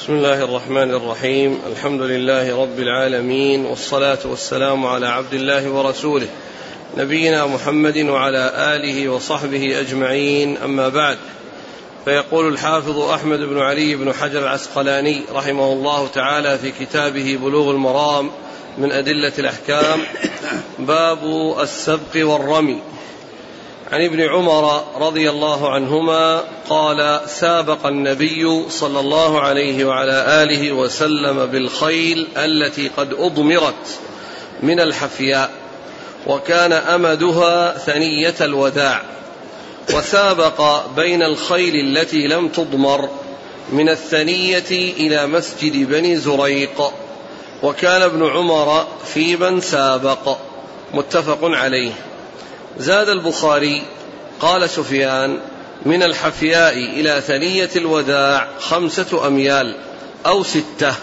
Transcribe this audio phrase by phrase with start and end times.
[0.00, 1.58] بسم الله الرحمن الرحيم.
[1.72, 6.26] الحمد لله رب العالمين والصلاة والسلام على عبد الله ورسوله
[6.96, 10.56] نبينا محمد وعلى آله وصحبه أجمعين.
[10.56, 11.18] أما بعد
[12.04, 18.30] فيقول الحافظ أحمد بن علي بن حجر العسقلاني رحمه الله تعالى في كتابه بلوغ المرام
[18.78, 20.00] من أدلة الأحكام
[20.78, 21.18] باب
[21.60, 22.78] السبق والرمي.
[23.92, 31.46] عن ابن عمر رضي الله عنهما قال سابق النبي صلى الله عليه وعلى آله وسلم
[31.46, 33.98] بالخيل التي قد أضمرت
[34.62, 35.50] من الحفياء
[36.26, 39.02] وكان أمدها ثنية الوداع
[39.94, 43.08] وسابق بين الخيل التي لم تضمر
[43.72, 46.92] من الثنية إلى مسجد بني زريق
[47.62, 50.36] وكان ابن عمر في من سابق
[50.94, 51.92] متفق عليه.
[52.78, 53.82] زاد البخاري
[54.40, 55.38] قال سفيان
[55.86, 59.76] من الحفياء إلى ثنية الوداع خمسة أميال
[60.26, 60.94] أو ستة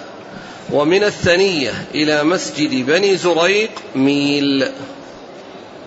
[0.72, 4.68] ومن الثنية إلى مسجد بني زريق ميل.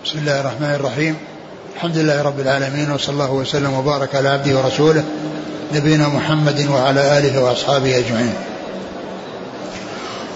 [0.05, 1.17] بسم الله الرحمن الرحيم.
[1.75, 5.05] الحمد لله رب العالمين وصلى الله وسلم وبارك على عبده ورسوله
[5.75, 8.35] نبينا محمد وعلى آله وأصحابه أجمعين.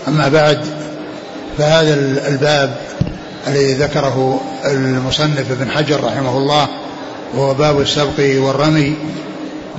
[0.08, 0.66] أما بعد
[1.58, 1.94] فهذا
[2.28, 2.76] الباب
[3.48, 6.68] الذي ذكره المصنف ابن حجر رحمه الله
[7.34, 8.94] وهو باب السبق والرمي.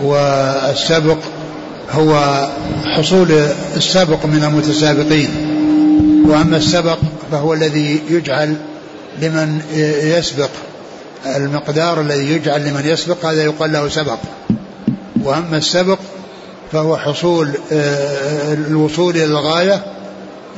[0.01, 1.17] والسبق
[1.91, 2.47] هو
[2.85, 3.31] حصول
[3.75, 5.29] السبق من المتسابقين.
[6.29, 6.97] وأما السبق
[7.31, 8.55] فهو الذي يجعل
[9.21, 9.61] لمن
[10.17, 10.49] يسبق
[11.25, 14.19] المقدار الذي يجعل لمن يسبق هذا يقال له سبق.
[15.23, 15.99] وأما السبق
[16.71, 19.83] فهو حصول آه، الوصول إلى الغاية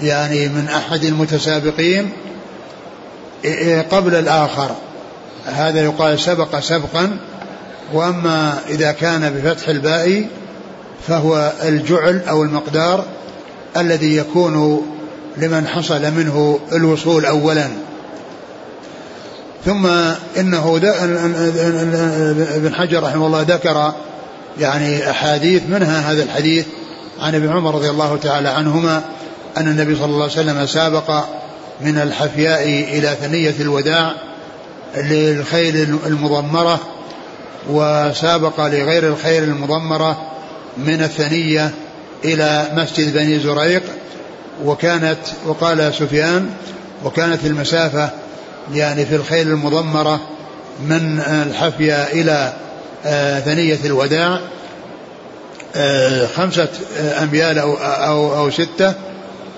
[0.03, 2.09] يعني من أحد المتسابقين
[3.91, 4.75] قبل الآخر.
[5.45, 7.17] هذا يقال سبق سبقا
[7.93, 10.27] وأما إذا كان بفتح الباء
[11.07, 13.05] فهو الجعل أو المقدار
[13.77, 14.87] الذي يكون
[15.37, 17.67] لمن حصل منه الوصول أولا.
[19.65, 19.87] ثم
[20.37, 20.79] إنه
[22.55, 23.93] إبن حجر رحمه الله ذكر
[24.59, 26.65] يعني أحاديث منها هذا الحديث
[27.19, 29.01] عن ابن عمر رضي الله تعالى عنهما
[29.57, 31.25] أن النبي صلى الله عليه وسلم سابق
[31.81, 34.11] من الحفياء إلى ثنية الوداع
[34.97, 36.79] للخيل المضمرة
[37.69, 40.21] وسابق لغير الخيل المضمرة
[40.77, 41.71] من الثنية
[42.25, 43.83] إلى مسجد بني زريق
[44.65, 46.49] وكانت وقال سفيان
[47.05, 48.09] وكانت المسافة
[48.73, 50.19] يعني في الخيل المضمرة
[50.79, 52.53] من الحفية إلى
[53.05, 54.39] آه، ثنية الوداع
[55.75, 56.67] آه، خمسة
[57.23, 58.93] أميال أو, أو, أو ستة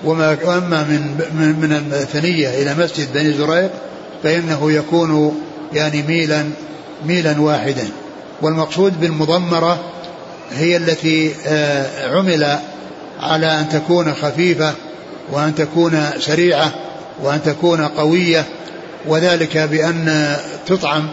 [0.04, 3.70] وما وأما من من الثنية إلى مسجد بني زريق
[4.22, 5.40] فإنه يكون
[5.72, 6.44] يعني ميلا
[7.06, 7.88] ميلا واحدا.
[8.42, 9.80] والمقصود بالمضمرة
[10.52, 12.58] هي التي آه، عمل
[13.20, 14.72] على أن تكون خفيفة
[15.32, 16.72] وأن تكون سريعة
[17.22, 18.44] وأن تكون قوية
[19.06, 21.08] وذلك بأن تطعم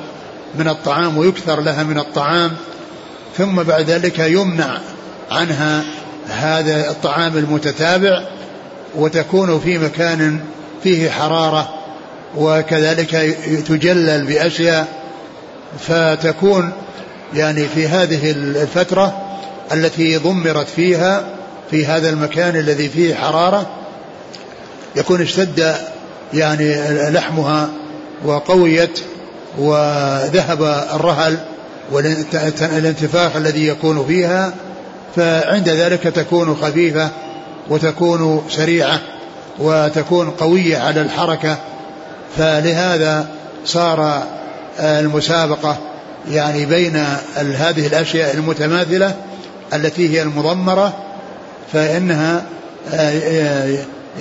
[0.55, 2.51] من الطعام ويكثر لها من الطعام.
[3.37, 4.77] ثم بعد ذلك يمنع
[5.31, 5.83] عنها
[6.27, 8.36] هذا الطعام المتتابع
[8.97, 10.39] وتكون في مكان
[10.83, 11.73] فيه حرارة
[12.37, 13.37] وكذلك
[13.67, 14.87] تجلل بأشياء
[15.79, 16.71] فتكون
[17.33, 19.21] يعني في هذه الفترة
[19.73, 21.23] التي ضمرت فيها
[21.71, 23.69] في هذا المكان الذي فيه حرارة
[24.95, 25.75] يكون اشتد
[26.33, 26.75] يعني
[27.09, 27.69] لحمها
[28.25, 28.99] وقويت
[29.57, 30.61] وذهب
[30.93, 31.37] الرهل
[31.91, 34.53] والانتفاخ الذي يكون فيها
[35.15, 37.09] فعند ذلك تكون خفيفة
[37.69, 38.99] وتكون سريعة
[39.59, 41.57] وتكون قوية على الحركة
[42.37, 43.27] فلهذا
[43.65, 44.23] صار
[44.79, 45.77] المسابقة
[46.31, 46.95] يعني بين
[47.35, 49.15] هذه الأشياء المتماثلة
[49.73, 50.93] التي هي المضمرة
[51.73, 52.43] فإنها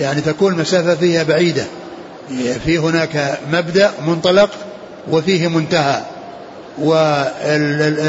[0.00, 1.64] يعني تكون المسافة فيها بعيدة.
[2.64, 4.50] في هناك مبدأ منطلق
[5.10, 6.00] وفيه منتهى
[6.78, 8.02] والسبق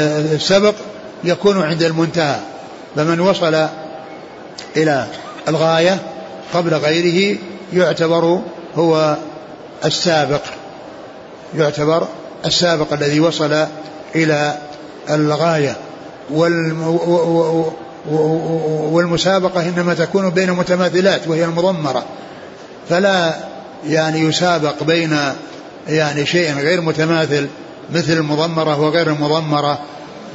[1.24, 2.36] يكون عند المنتهى
[2.96, 3.66] فمن وصل
[4.76, 5.06] إلى
[5.48, 5.98] الغاية
[6.54, 7.38] قبل غيره
[7.72, 8.40] يعتبر
[8.76, 9.16] هو
[9.84, 10.42] السابق
[11.56, 12.06] يعتبر
[12.46, 13.66] السابق الذي وصل
[14.14, 14.58] إلى
[15.10, 15.76] الغاية.
[18.92, 22.04] والمسابقة إنما تكون بين متماثلات وهي المضمرة.
[22.88, 23.34] فلا
[23.86, 25.18] يعني يسابق بين
[25.88, 27.48] يعني شيء غير متماثل
[27.94, 29.78] مثل المضمرة وغير المضمرة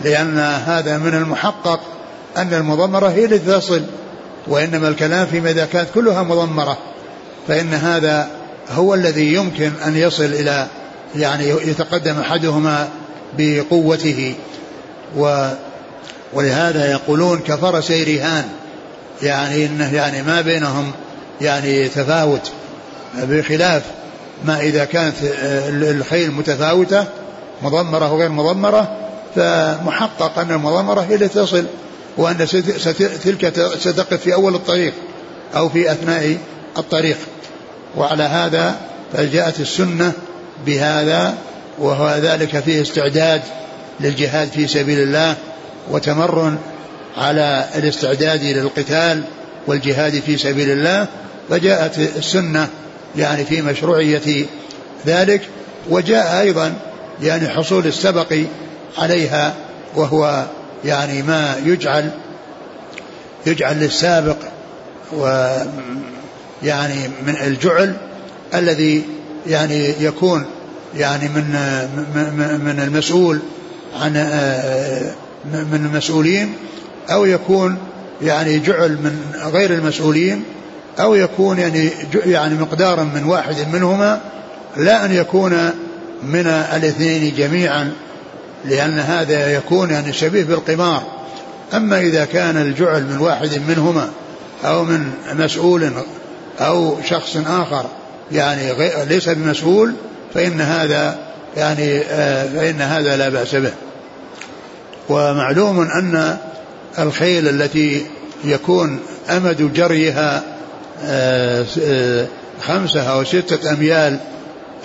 [0.04, 1.80] لأن هذا من المحقق
[2.38, 3.81] أن المضمرة هي التي تصل
[4.48, 6.78] وإنما الكلام فيما إذا كانت كلها مضمرة
[7.48, 8.28] فإن هذا
[8.72, 10.68] هو الذي يمكن أن يصل إلى
[11.16, 12.90] يعني يتقدم أحدهما
[13.38, 14.36] بقوته.
[15.18, 15.48] و
[16.34, 18.45] ولهذا يقولون كفرسي رهان
[19.22, 20.92] يعني انه يعني ما بينهم
[21.42, 22.51] يعني تفاوت
[23.16, 23.81] بخلاف
[24.45, 25.16] ما إذا كانت
[25.81, 27.06] الخيل متفاوتة
[27.62, 28.98] مضمرة وغير مضمرة
[29.36, 31.66] فمحقق أن المضمرة هي التي تصل
[32.18, 32.48] وان
[33.24, 34.94] تلك ستقف في أول الطريق
[35.56, 36.38] أو في أثناء
[36.77, 37.18] الطريق.
[37.98, 38.75] وعلى هذا
[39.13, 40.12] فجاءت السنة
[40.65, 41.38] بهذا
[41.80, 43.42] وهو ذلك فيه استعداد
[44.00, 45.36] للجهاد في سبيل الله
[45.92, 46.57] وتمرن
[47.18, 49.24] على الاستعداد للقتال
[49.68, 51.07] والجهاد في سبيل الله.
[51.50, 52.68] فجاءت السنة
[53.16, 54.45] يعني في مشروعية
[55.07, 55.42] ذلك
[55.89, 56.74] وجاء أيضا
[57.21, 58.33] يعني حصول السبق
[58.98, 59.54] عليها
[59.95, 60.45] وهو
[60.85, 62.09] يعني ما يجعل
[63.45, 64.38] يجعل للسابق
[65.13, 65.47] و
[66.63, 67.94] يعني من الجعل
[68.53, 69.03] الذي
[69.47, 70.45] يعني يكون
[70.95, 71.44] يعني من
[72.65, 73.39] من المسؤول
[74.01, 74.13] عن
[75.45, 76.53] من المسؤولين
[77.12, 77.77] أو يكون
[78.21, 79.19] يعني جعل من
[79.53, 80.44] غير المسؤولين
[81.00, 81.89] أو يكون يعني
[82.25, 84.21] يعني مقدارا من واحد منهما
[84.77, 85.53] لا أن يكون
[86.24, 87.94] من الاثنين جميعا
[88.65, 91.04] لأن هذا يكون يعني شبيه بالقمار.
[91.74, 94.10] أما إذا كان الجعل من واحد منهما
[94.65, 95.92] أو من مسؤول
[96.60, 97.86] أو شخص آخر
[98.31, 98.74] يعني
[99.06, 99.94] ليس بمسؤول
[100.33, 101.19] فإن هذا
[101.57, 103.74] يعني آه، فإن هذا لا بأس به.
[105.09, 106.38] ومعلوم أن
[107.00, 108.06] الخيل التي
[108.44, 109.00] يكون
[109.30, 110.44] أمد جريها
[111.04, 111.66] آه،
[112.62, 114.19] خمسة أو ستة أميال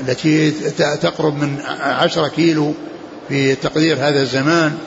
[0.00, 2.74] التي تقرب من عشرة كيلو
[3.28, 4.78] في تقدير هذا الزمان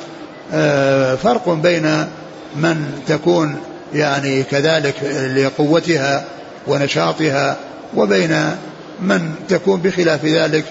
[1.17, 2.07] فرق بين
[2.55, 3.55] من تكون
[3.93, 4.95] يعني كذلك
[5.35, 6.25] لقوتها
[6.67, 7.57] ونشاطها
[7.95, 8.55] وبين
[9.01, 10.65] من تكون بخلاف ذلك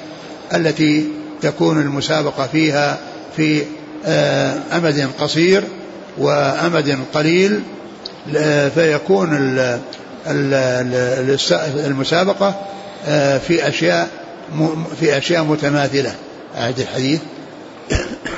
[0.55, 1.08] التي
[1.43, 2.99] تكون المسابقة فيها
[3.37, 3.62] في
[4.06, 5.62] آه، أمد قصير
[6.19, 7.62] وأمد قليل
[8.75, 9.28] فيكون
[11.87, 12.55] المسابقة
[13.08, 14.08] آه، في أشياء
[15.00, 16.14] في أشياء متماثلة.
[16.58, 17.20] أعد الحديث.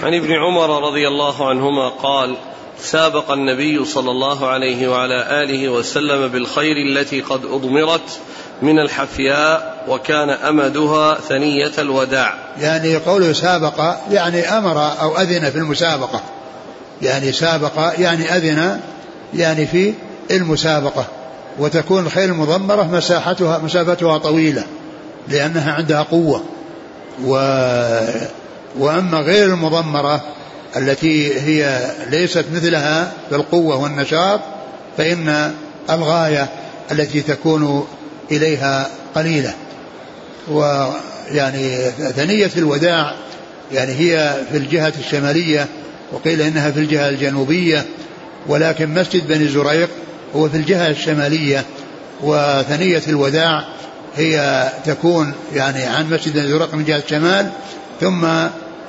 [0.02, 2.36] عن ابن عمر رضي الله عنهما قال
[2.80, 8.20] سابق النبي صلى الله عليه وعلى آله وسلم بالخير التي قد أضمرت
[8.62, 12.34] من الحفياء وكان أمدها ثنية الوداع.
[12.60, 16.20] يعني قوله سابق يعني أمر أو أذن في المسابقة.
[17.02, 18.80] يعني سابق يعني أذن
[19.34, 19.94] يعني في
[20.30, 21.06] المسابقة.
[21.58, 24.64] وتكون الخيل المضمرة مساحتها مسافتها طويلة
[25.28, 26.42] لأنها عندها قوة.
[27.24, 27.36] و
[28.78, 30.20] وأما غير المضمرة
[30.76, 34.40] التي هي ليست مثلها في القوة والنشاط
[34.98, 35.52] فإن
[35.90, 36.48] الغاية
[36.92, 37.86] التي تكون
[38.30, 39.54] إليها قليلة.
[40.48, 43.14] ويعني ثنية الوداع
[43.72, 45.66] يعني هي في الجهة الشمالية
[46.12, 47.84] وقيل إنها في الجهة الجنوبية
[48.46, 49.88] ولكن مسجد بني زريق
[50.36, 51.64] هو في الجهة الشمالية
[52.20, 53.64] وثنية الوداع
[54.16, 57.50] هي تكون يعني عن مسجد بني زريق من جهة الشمال
[58.00, 58.26] ثم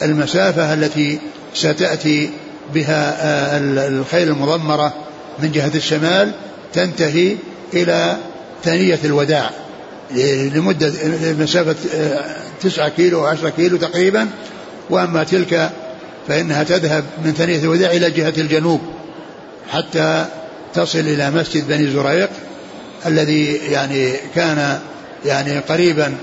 [0.04, 1.20] المسافة التي
[1.54, 2.30] ستأتي
[2.74, 3.58] بها آه،
[3.88, 4.94] الخيل المضمرة
[5.40, 6.32] من جهة الشمال
[6.74, 7.36] تنتهي
[7.74, 8.18] إلى
[8.64, 9.50] ثانية الوداع.
[10.56, 10.94] لمدة
[11.40, 14.28] مسافة آه، تسعة كيلو أو عشرة كيلو تقريبا.
[14.90, 15.70] وأما تلك
[16.28, 18.82] فإنها تذهب من ثانية الوداع إلى جهة الجنوب
[19.70, 20.26] حتى
[20.74, 22.30] تصل إلى مسجد بني زريق
[23.06, 24.80] الذي يعني كان
[25.26, 26.14] يعني قريبا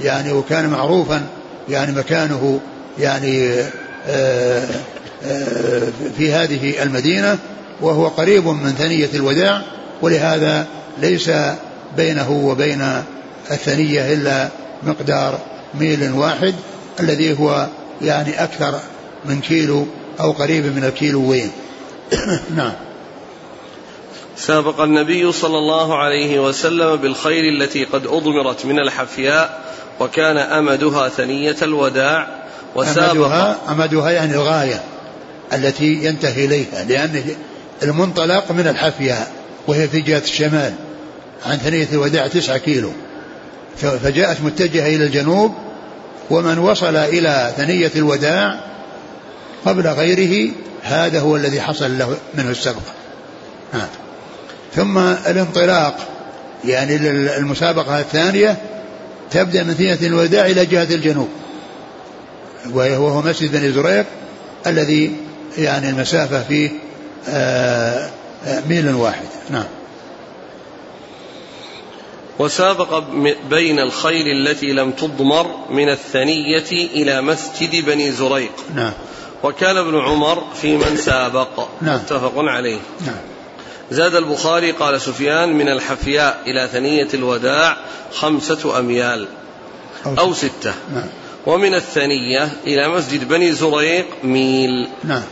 [0.00, 1.22] يعني وكان معروفا
[1.68, 2.60] يعني مكانه
[2.98, 3.54] يعني
[4.06, 4.66] آه،
[5.24, 7.38] آه، في هذه المدينة
[7.80, 9.62] وهو قريب من ثنية الوداع
[10.02, 10.66] ولهذا
[10.98, 11.30] ليس
[11.96, 13.02] بينه وبين
[13.50, 14.48] الثنية إلا
[14.82, 15.38] مقدار
[15.74, 16.54] ميل واحد
[17.00, 17.66] الذي هو
[18.02, 18.80] يعني أكثر
[19.24, 19.86] من كيلو
[20.20, 21.50] أو قريب من الكيلوين.
[22.56, 22.72] نعم.
[24.36, 29.64] سابق النبي صلى الله عليه وسلم بالخير التي قد أضمرت من الحفياء
[30.00, 32.43] وكان أمدها ثنية الوداع
[32.76, 34.80] أمدها, أمدها يعني الغاية
[35.52, 37.22] التي ينتهي إليها لأن
[37.82, 39.32] المنطلق من الحفياء
[39.66, 40.72] وهي في جهة الشمال
[41.46, 42.90] عن ثنية الوداع تسعة كيلو.
[43.76, 45.54] فجاءت متجهة إلى الجنوب
[46.30, 48.60] ومن وصل إلى ثنية الوداع
[49.66, 50.52] قبل غيره
[50.82, 52.82] هذا هو الذي حصل له منه السبق.
[54.74, 55.96] ثم الانطلاق
[56.64, 56.96] يعني
[57.38, 58.56] المسابقة الثانية
[59.30, 61.28] تبدأ من ثنية الوداع إلى جهة الجنوب.
[62.72, 64.06] وهو مسجد بني زريق
[64.66, 65.16] الذي
[65.58, 66.70] يعني المسافة فيه
[67.28, 68.10] آه،
[68.46, 69.26] آه، ميل واحد.
[69.50, 69.64] نعم.
[72.38, 73.02] وسابق
[73.50, 78.52] بين الخيل التي لم تضمر من الثنية إلى مسجد بني زريق.
[78.74, 78.92] نعم.
[79.42, 81.68] وكان ابن عمر في من سابق.
[81.82, 81.96] نعم.
[81.98, 82.78] متفق عليه.
[83.06, 83.16] نعم.
[83.90, 87.76] زاد البخاري قال سفيان من الحفياء إلى ثنية الوداع
[88.12, 89.26] خمسة أميال.
[90.06, 90.74] أو ستة.
[90.94, 91.08] نعم.
[91.46, 94.88] ومن الثنية إلى مسجد بني زريق ميل.
[95.04, 95.22] نعم.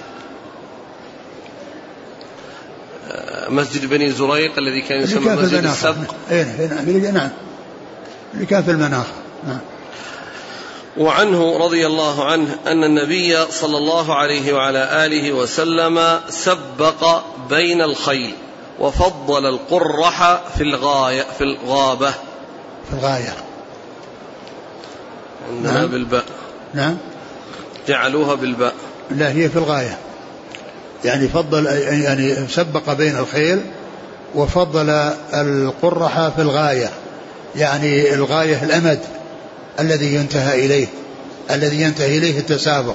[3.10, 6.14] آه، مسجد بني زريق الذي كان يسمى مسجد السبق.
[6.30, 7.30] إيه، نعم نعم.
[8.34, 9.06] اللي كان في المناخ.
[9.46, 9.60] نعم.
[10.96, 18.34] وعنه رضي الله عنه أن النبي صلى الله عليه وعلى آله وسلم سبق بين الخيل
[18.78, 22.10] وفضل القرح في الغاية في الغابة.
[22.10, 23.34] في الغاية.
[25.62, 25.86] نعم.
[25.86, 26.24] بالباء.
[26.74, 26.96] نعم.
[27.88, 28.74] جعلوها بالباء.
[29.10, 29.98] لا هي في الغاية.
[31.04, 33.60] يعني فضل يعني سبق بين الخيل
[34.34, 34.90] وفضل
[35.34, 36.90] القرح في الغاية.
[37.56, 38.98] يعني الغاية الأمد
[39.80, 40.86] الذي ينتهى إليه
[41.50, 42.94] الذي ينتهي إليه التسابق.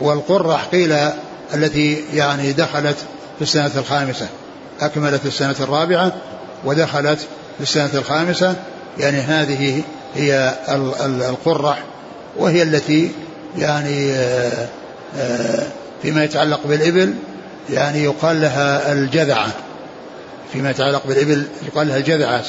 [0.00, 0.96] والقرح قيل
[1.54, 2.96] التي يعني دخلت
[3.36, 4.26] في السنة الخامسة
[4.80, 6.12] أكملت السنة الرابعة
[6.64, 7.18] ودخلت
[7.56, 8.54] في السنة الخامسة.
[8.98, 9.82] يعني هذه
[10.14, 10.54] هي
[11.30, 11.82] القرح
[12.36, 13.12] وهي التي
[13.58, 14.68] يعني آه،
[15.16, 15.66] آه،
[16.02, 17.14] فيما يتعلق بالإبل
[17.70, 19.48] يعني يقال لها الجذعة.
[20.52, 22.42] فيما يتعلق بالإبل يقال لها الجذعة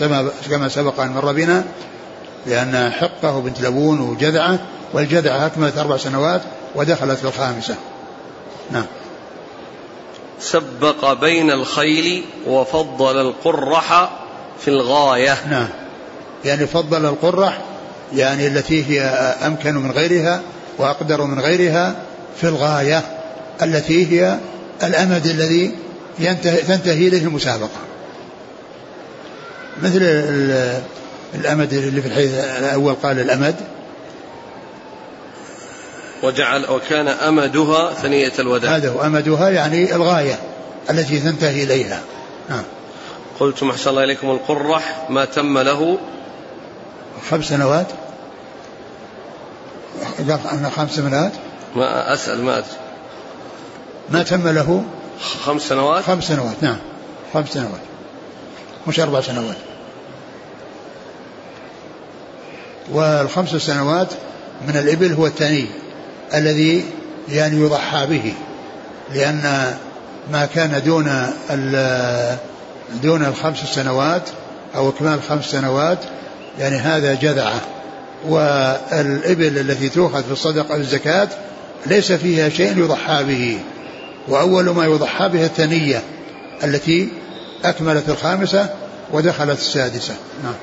[0.50, 1.63] كما سبق أن مر بنا
[2.46, 4.60] لأن حقة وبنت لبون وجذعة
[4.94, 6.42] والجذعة أكملت أربع سنوات
[6.75, 7.75] ودخلت في الخامسة.
[8.72, 8.86] نعم.
[10.39, 14.10] سبق بين الخيل وفضل القرح
[14.60, 15.38] في الغاية.
[15.50, 15.68] نعم.
[16.46, 17.62] يعني فضل القرح
[18.15, 19.01] يعني التي هي
[19.46, 20.41] أمكن من غيرها
[20.77, 21.96] وأقدر من غيرها
[22.41, 23.03] في الغاية
[23.62, 24.38] التي هي
[24.84, 25.75] الأمد الذي
[26.19, 27.79] ينتهي تنتهي إليه المسابقة.
[29.84, 30.00] مثل
[31.36, 33.55] الأمد اللي في الحديث الأول قال الأمد.
[36.24, 38.75] وجعل وكان أمدها ثنية الوداع.
[38.75, 39.01] هذا هو.
[39.01, 40.39] أمدها يعني الغاية
[40.89, 42.01] التي تنتهي إليها.
[43.39, 45.98] قلت أحسن الله إليكم القرح ما تم له
[47.32, 47.88] خمس سنوات؟
[50.30, 51.32] قال خمس سنوات؟
[51.76, 52.68] ما أسأل ما أدري.
[54.10, 54.84] ما تم له؟
[55.46, 56.78] خمس سنوات؟ خمس سنوات نعم.
[57.34, 57.82] خمس سنوات.
[58.88, 59.58] مش أربع سنوات.
[62.92, 64.08] والخمس سنوات
[64.68, 65.68] من الإبل هو الثاني
[66.34, 66.86] الذي
[67.30, 68.34] يعني يضحى به
[69.14, 69.74] لأن
[70.32, 71.06] ما كان دون
[73.04, 74.30] دون الخمس سنوات
[74.76, 75.98] أو إكمال الخمس سنوات
[76.60, 77.62] يعني هذا جذعة
[78.28, 81.28] والإبل التي تؤخذ في الصدقة الزكاة
[81.86, 83.60] ليس فيها شيء يضحى به
[84.28, 86.04] وأول ما يضحى به الثنية
[86.63, 87.10] التي
[87.63, 88.70] أكملت الخامسة
[89.12, 90.16] ودخلت السادسة.
[90.44, 90.54] نعم.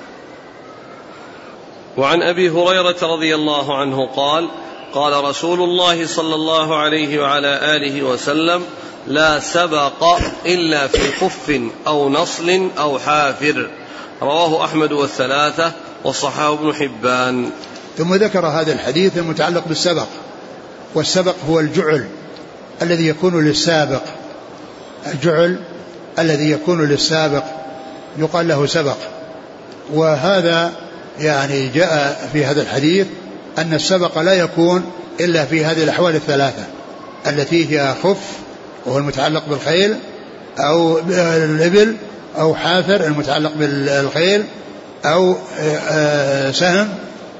[1.96, 4.48] وعن أبي هريرة رضي الله عنه قال
[4.94, 8.62] قال رسول الله صلى الله عليه وعلى آله وسلم
[9.06, 10.04] لا سبق
[10.46, 13.70] إلا في خف أو نصل أو حافر.
[14.22, 15.72] رواه أحمد والثلاثة
[16.04, 17.50] وصححه ابن حبان.
[17.98, 20.06] ثم ذكر هذا الحديث المتعلق بالسبق
[20.94, 22.06] والسبق هو الجعل
[22.82, 24.02] الذي يكون للسابق.
[25.06, 25.58] الجعل
[26.18, 27.44] الذي يكون للسابق
[28.18, 28.96] يقال له سبق.
[29.92, 30.72] وهذا
[31.20, 33.06] يعني جاء في هذا الحديث
[33.58, 36.64] أن السبق لا يكون إلا في هذه الأحوال الثلاثة
[37.26, 38.18] التي هي خف
[38.86, 39.96] وهو المتعلق بالخيل
[40.58, 41.96] أو الإبل
[42.38, 44.44] أو حافر المتعلق بالخيل
[45.04, 46.88] أو آه، سهم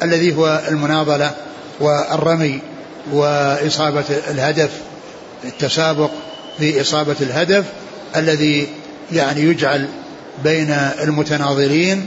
[0.03, 1.31] الذي هو المناضلة
[1.81, 2.61] والرمي
[3.13, 4.71] وإصابة الهدف
[5.45, 6.11] التسابق
[6.59, 7.65] في إصابة الهدف
[8.17, 8.69] الذي
[9.13, 9.89] يعني يجعل
[10.45, 10.71] بين
[11.03, 12.07] المتناظرين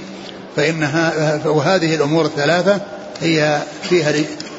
[0.55, 2.81] فإنها وهذه الأمور الثلاثة
[3.22, 4.13] هي فيها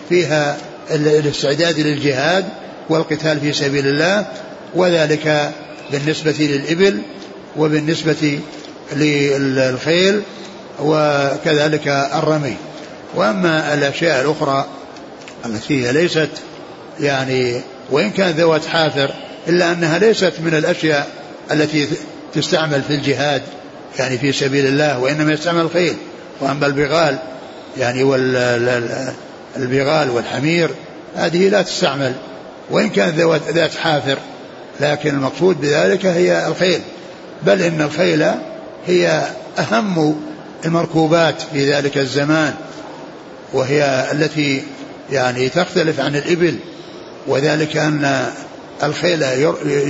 [0.08, 0.56] فيها
[0.90, 2.44] الاستعداد للجهاد
[2.88, 4.26] والقتال في سبيل الله
[4.74, 5.50] وذلك
[5.92, 7.02] بالنسبة للإبل
[7.56, 8.40] وبالنسبة
[8.92, 10.22] للخيل
[10.80, 12.56] وكذلك الرمي.
[13.14, 14.66] وأما الأشياء الأخرى
[15.46, 16.30] التي هي ليست
[17.00, 19.10] يعني وإن كان ذوات حافر
[19.48, 21.08] إلا أنها ليست من الأشياء
[21.52, 21.88] التي
[22.34, 23.42] تستعمل في الجهاد
[23.98, 25.96] يعني في سبيل الله وإنما يستعمل الخيل.
[26.40, 27.18] وأما البغال
[27.78, 28.02] يعني
[29.56, 30.70] والبغال والحمير
[31.16, 32.12] هذه لا تستعمل
[32.70, 34.18] وإن كان ذات حافر
[34.80, 36.80] لكن المقصود بذلك هي الخيل.
[37.46, 38.26] بل إن الخيل
[38.86, 39.22] هي
[39.58, 40.20] أهم
[40.64, 42.54] المركوبات في ذلك الزمان
[43.52, 44.62] وهي التي
[45.12, 46.56] يعني تختلف عن الإبل
[47.26, 48.26] وذلك أن
[48.82, 49.22] الخيل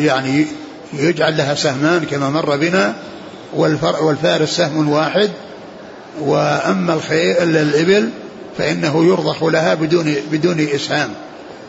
[0.05, 0.47] يعني
[0.93, 2.95] يجعل لها سهمان كما مر بنا
[4.01, 5.31] والفارس سهم واحد
[6.21, 8.11] وأما الخيل الإبل
[8.59, 11.11] فإنه يرضخ لها بدون بدون إسهام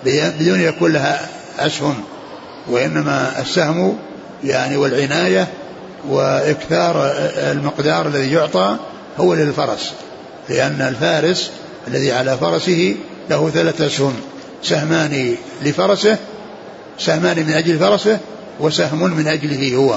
[0.05, 1.95] بدون يكون لها أسهم
[2.69, 3.97] وإنما السهم
[4.43, 5.47] يعني والعناية
[6.09, 8.75] وإكثار المقدار الذي يعطى
[9.17, 9.93] هو للفرس
[10.49, 11.51] لأن الفارس
[11.87, 12.95] الذي على فرسه
[13.29, 14.13] له ثلاثة أسهم
[14.63, 16.17] سهمان لفرسه
[16.99, 18.19] سهمان من أجل فرسه
[18.59, 19.95] وسهم من أجله هو.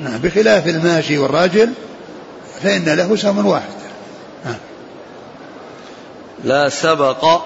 [0.00, 1.70] نعم بخلاف الماشي والراجل
[2.62, 3.74] فإن له سهم واحد.
[4.44, 4.54] نعم.
[6.44, 7.42] لا سبق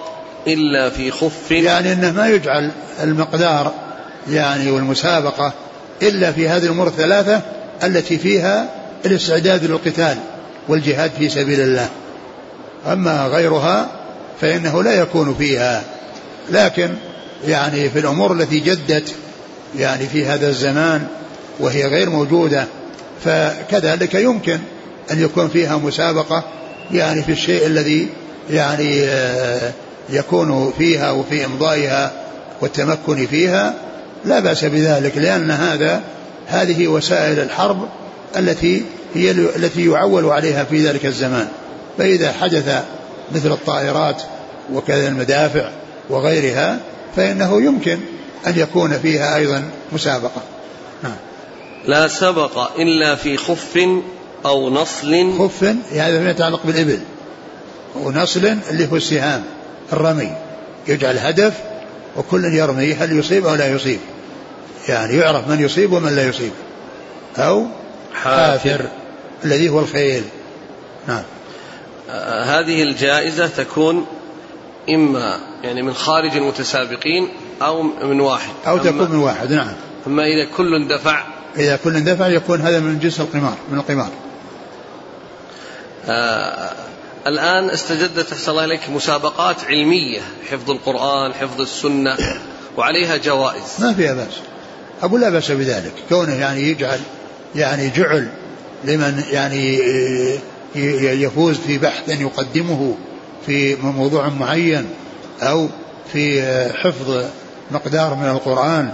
[0.46, 1.50] إلا في خف.
[1.50, 2.70] يعني أنه ما يجعل
[3.02, 3.72] المقدار
[4.30, 5.52] يعني والمسابقة
[6.02, 7.40] إلا في هذه الأمور الثلاثة
[7.84, 8.68] التي فيها
[9.06, 10.16] الاستعداد للقتال
[10.68, 11.88] والجهاد في سبيل الله.
[12.86, 13.88] أما غيرها
[14.40, 15.82] فإنه لا يكون فيها.
[16.50, 16.90] لكن
[17.46, 19.14] يعني في الأمور التي جدت
[19.78, 21.06] يعني في هذا الزمان
[21.60, 22.66] وهي غير موجودة
[23.24, 24.58] فكذلك يمكن
[25.10, 26.44] أن يكون فيها مسابقة
[26.92, 28.08] يعني في الشيء الذي
[28.50, 29.72] يعني آه،
[30.10, 32.12] يكون فيها وفي إمضائها
[32.60, 33.74] والتمكن فيها.
[34.24, 36.02] لا بأس بذلك لأن هذا
[36.46, 37.88] هذه وسائل الحرب
[38.36, 38.82] التي
[39.14, 41.48] هي التي يعول عليها في ذلك الزمان.
[41.98, 42.82] فإذا حدث
[43.34, 44.22] مثل الطائرات
[44.72, 45.70] وكذا المدافع
[46.10, 46.78] وغيرها
[47.16, 47.98] فإنه يمكن
[48.46, 50.42] أن يكون فيها أيضا مسابقة.
[51.02, 51.16] نعم.
[51.86, 53.78] لا سبق إلا في خف
[54.46, 55.32] أو نصل.
[55.38, 57.00] خف يعني هذا يتعلق بالإبل.
[57.96, 59.42] ونصل اللي هو السهام
[59.92, 60.32] الرمي.
[60.88, 61.54] يجعل هدف
[62.16, 64.00] وكل يرمي هل يصيب أو لا يصيب.
[64.88, 66.52] يعني يعرف من يصيب ومن لا يصيب.
[67.36, 67.66] أو
[68.14, 68.88] حافر.
[69.44, 70.24] الذي هو الخيل.
[71.08, 71.22] نعم.
[72.10, 74.06] آه هذه الجائزة تكون
[74.88, 77.28] إما يعني من خارج المتسابقين
[77.62, 78.52] أو من واحد.
[78.66, 79.72] أو تكون من واحد نعم.
[80.06, 81.22] أما إذا كل دفع
[81.56, 84.10] إذا كل دفع يكون هذا من جنس القمار من القمار.
[86.06, 86.87] آه
[87.26, 90.20] الآن استجدت أحسن الله إليك مسابقات علمية
[90.50, 92.16] حفظ القرآن حفظ السنة
[92.76, 93.62] وعليها جوائز.
[93.78, 94.34] ما فيها بأس.
[95.02, 95.92] أقول لا بأس بذلك.
[96.08, 97.00] كونه يعني يجعل
[97.54, 98.28] يعني جعل
[98.84, 99.80] لمن يعني
[101.22, 102.94] يفوز في بحث يقدمه
[103.46, 104.86] في موضوع معين
[105.42, 105.68] أو
[106.12, 106.42] في
[106.74, 107.24] حفظ
[107.70, 108.92] مقدار من القرآن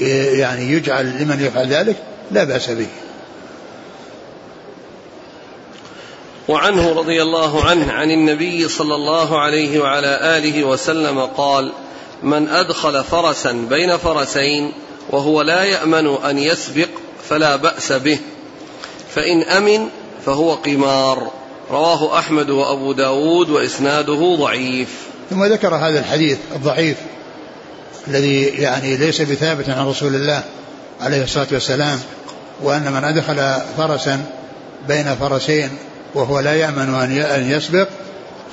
[0.00, 1.96] يعني يجعل لمن يفعل ذلك
[2.30, 2.86] لا بأس به.
[6.48, 11.72] وعنه رضي الله عنه عن النبي صلى الله عليه وعلى آله وسلم قال
[12.22, 14.72] من أدخل فرسا بين فرسين
[15.10, 16.88] وهو لا يأمن أن يسبق
[17.28, 18.18] فلا بأس به
[19.14, 19.88] فإن أمن
[20.26, 21.30] فهو قمار.
[21.70, 24.88] رواه أحمد وأبو داود وإسناده ضعيف.
[25.30, 26.96] ثم ذكر هذا الحديث الضعيف
[28.08, 30.42] الذي يعني ليس بثابت عن رسول الله
[31.00, 32.00] عليه الصلاة والسلام
[32.62, 34.24] وأن من أدخل فرسا
[34.88, 35.78] بين فرسين
[36.14, 36.94] وهو لا يأمن
[37.34, 37.88] أن يسبق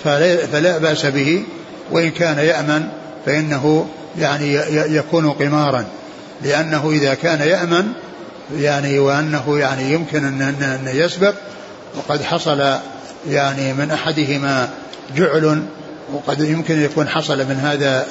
[0.03, 1.43] فلا بأس به
[1.91, 2.87] وإن كان يأمن
[3.25, 3.87] فإنه
[4.19, 5.85] يعني يكون قمارا.
[6.43, 7.87] لأنه إذا كان يأمن
[8.57, 11.33] يعني وأنه يعني يمكن أن يسبق
[11.95, 12.75] وقد حصل
[13.29, 14.69] يعني من أحدهما
[15.15, 15.63] جعل
[16.13, 18.05] وقد يمكن أن يكون حصل من هذا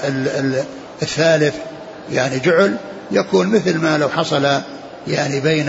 [1.03, 1.55] الثالث
[2.13, 2.77] يعني جعل
[3.11, 4.45] يكون مثل ما لو حصل
[5.07, 5.67] يعني بين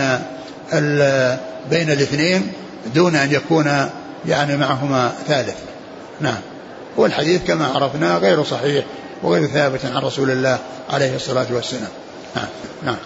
[1.70, 2.52] بين الاثنين
[2.86, 3.90] دون أن يكون
[4.28, 5.58] يعني معهما ثالث.
[6.22, 6.40] نعم.
[6.98, 8.86] والحديث كما عرفنا غير صحيح
[9.24, 11.90] وغير ثابت عن رسول الله عليه الصلاة والسلام.
[12.36, 12.48] نعم.
[12.84, 12.98] نعم.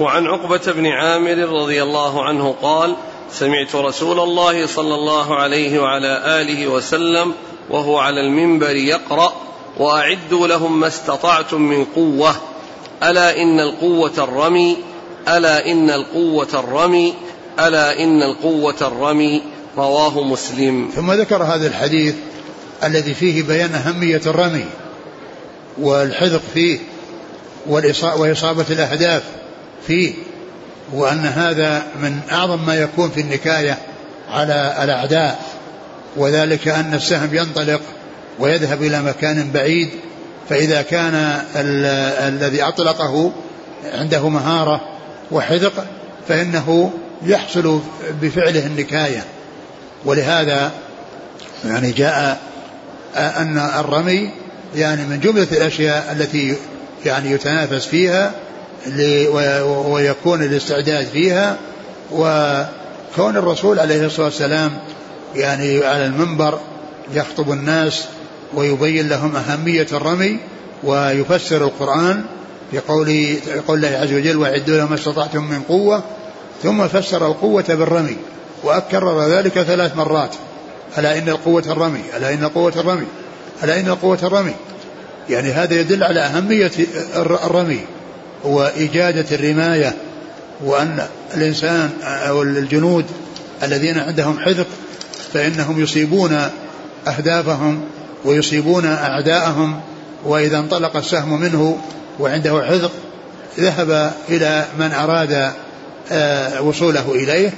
[0.00, 2.96] وعن عقبة بن عامر رضي الله عنه قال
[3.32, 7.32] سمعت رسول الله صلى الله عليه وعلى آله وسلم
[7.70, 9.32] وهو على المنبر يقرأ
[9.78, 12.34] وأعدوا لهم ما استطعتم من قوة.
[13.02, 14.76] ألا إن القوة الرمي؟
[15.28, 17.14] ألا إن القوة الرمي؟
[17.60, 19.42] ألا إن القوة الرمي
[19.76, 20.90] رواه مسلم.
[20.96, 22.14] ثم ذكر هذا الحديث
[22.84, 24.64] الذي فيه بيان أهمية الرمي
[25.78, 26.78] والحذق فيه
[28.16, 29.22] وإصابة الأهداف
[29.86, 30.14] فيه
[30.92, 33.78] وأن هذا من أعظم ما يكون في النكاية
[34.30, 35.44] على الأعداء
[36.16, 37.80] وذلك أن السهم ينطلق
[38.38, 39.90] ويذهب إلى مكان بعيد
[40.48, 41.40] فإذا كان
[42.28, 43.32] الذي أطلقه
[43.94, 44.80] عنده مهارة
[45.30, 45.86] وحذق
[46.28, 47.80] فإنه يحصل
[48.22, 49.24] بفعله النكاية.
[50.04, 50.72] ولهذا
[51.64, 52.40] يعني جاء
[53.16, 54.30] أن الرمي
[54.76, 56.56] يعني من جملة الأشياء التي
[57.06, 58.32] يعني يتنافس فيها
[59.86, 61.56] ويكون الاستعداد فيها.
[62.12, 64.70] وكون الرسول عليه الصلاة والسلام
[65.34, 66.60] يعني على المنبر
[67.14, 68.04] يخطب الناس
[68.54, 70.38] ويبين لهم أهمية الرمي
[70.84, 72.24] ويفسر القرآن
[72.70, 73.08] في قول
[73.68, 76.02] الله عز وجل وأعدوا لهم ما استطعتم من قوة
[76.62, 78.16] ثم فسر القوة بالرمي
[78.62, 80.34] وأكرر ذلك ثلاث مرات.
[80.98, 83.06] ألا إن القوة الرمي؟ ألا إن القوة الرمي؟
[83.64, 84.54] ألا إن القوة الرمي؟
[85.30, 86.72] يعني هذا يدل على أهمية
[87.16, 87.80] الرمي
[88.44, 89.96] وإجادة الرماية
[90.64, 93.04] وأن الإنسان أو الجنود
[93.62, 94.66] الذين عندهم حذق
[95.32, 96.48] فإنهم يصيبون
[97.08, 97.80] أهدافهم
[98.24, 99.80] ويصيبون أعداءهم
[100.24, 101.78] وإذا انطلق السهم منه
[102.20, 102.90] وعنده حذق
[103.58, 105.52] ذهب إلى من أراد
[106.60, 107.50] وصوله إليه.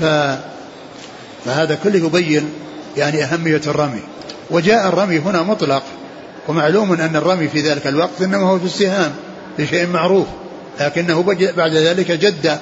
[0.00, 2.50] فهذا كله يبين
[2.96, 4.02] يعني أهمية الرمي.
[4.50, 5.82] وجاء الرمي هنا مطلق
[6.48, 9.12] ومعلوم أن الرمي في ذلك الوقت إنما هو في السهام
[9.56, 10.26] في شيء معروف
[10.80, 11.22] لكنه
[11.56, 12.58] بعد ذلك جد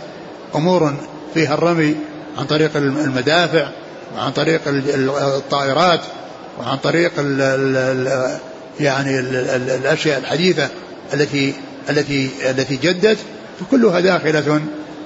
[0.54, 0.94] أمور
[1.34, 1.96] فيها الرمي
[2.38, 3.68] عن طريق المدافع
[4.16, 6.00] وعن طريق الطائرات
[6.60, 8.38] وعن طريق ال ال
[8.80, 9.36] يعني ال
[9.70, 10.68] الأشياء الحديثة
[11.14, 11.54] التي
[11.90, 13.18] التي التي جدت
[13.60, 14.60] فكلها داخلة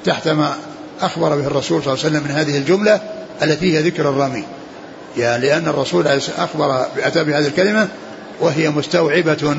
[0.04, 0.54] تحت ما
[1.00, 3.00] أخبر به الرسول صلى الله عليه وسلم من هذه الجملة
[3.42, 4.44] التي هي ذكر الرمي.
[5.16, 6.06] يعني لأن الرسول
[6.38, 7.88] أخبر اتى بهذه الكلمة
[8.40, 9.56] وهي مستوعبة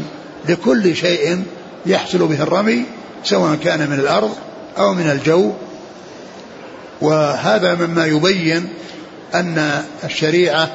[0.49, 1.43] لكل شيء
[1.85, 2.83] يحصل به الرمي
[3.23, 4.35] سواء كان من الأرض
[4.77, 5.51] أو من الجو.
[7.01, 8.69] وهذا مما يبين
[9.35, 10.69] أن الشريعة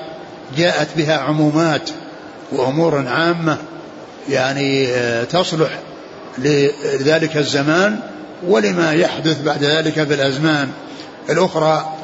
[0.57, 1.91] جاءت بها عمومات
[2.53, 3.59] وأمور عامة
[4.29, 5.79] يعني آه، تصلح
[6.39, 8.01] لذلك الزمان.
[8.47, 10.69] ولما يحدث بعد ذلك في الأزمان
[11.31, 11.95] الأخرى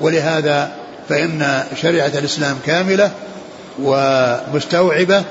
[0.00, 0.72] ولهذا
[1.08, 3.10] فإن شريعة الإسلام كاملة
[3.82, 5.24] ومستوعبة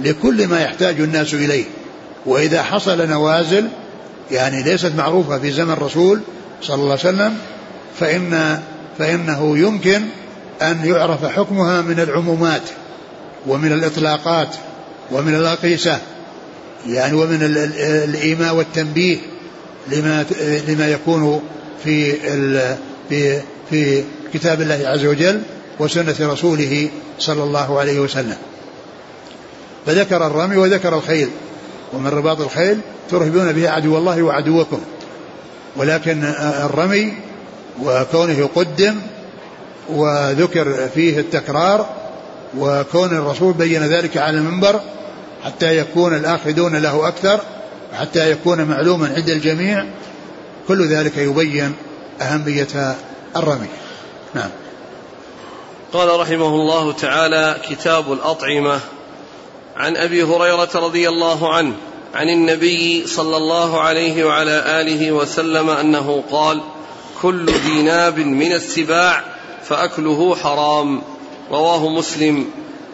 [0.00, 1.64] لكل ما يحتاج الناس إليه.
[2.26, 3.68] وإذا حصل نوازل
[4.30, 6.20] يعني ليست معروفة في زمن الرسول
[6.62, 7.38] صلى الله عليه وسلم
[8.00, 8.60] فان
[8.98, 10.02] فإنه يمكن
[10.62, 12.62] أن يعرف حكمها من العمومات
[13.46, 14.48] ومن الإطلاقات
[15.12, 15.98] ومن الأقيسة
[16.86, 17.38] يعني ومن
[18.04, 19.18] الإيماء والتنبيه
[19.88, 20.26] لما
[20.68, 21.42] لما يكون
[21.84, 22.12] في
[23.08, 23.40] في
[23.70, 25.42] في كتاب الله عز وجل
[25.78, 26.88] وسنة رسوله
[27.18, 28.36] صلى الله عليه وسلم.
[29.86, 31.30] فذكر الرمي وذكر الخيل
[31.92, 32.78] ومن رباط الخيل
[33.10, 34.80] ترهبون به عدو الله وعدوكم.
[35.76, 37.12] ولكن الرمي
[37.82, 38.94] وكونه قدم
[39.88, 41.88] وذكر فيه التكرار
[42.58, 44.80] وكون الرسول بين ذلك على المنبر
[45.44, 47.40] حتى يكون الآخذون له أكثر
[47.92, 49.84] حتى يكون معلوما عند الجميع
[50.68, 51.74] كل ذلك يبين
[52.20, 52.96] أهمية
[53.36, 53.66] الرمي.
[54.34, 54.50] نعم.
[55.92, 58.80] قال رحمه الله تعالى كتاب الأطعمة.
[59.76, 61.74] عن أبي هريرة رضي الله عنه
[62.14, 66.60] عن النبي صلى الله عليه وعلى آله وسلم أنه قال
[67.22, 69.24] كل ذي ناب من السباع
[69.64, 71.02] فأكله حرام.
[71.50, 72.46] رواه مسلم.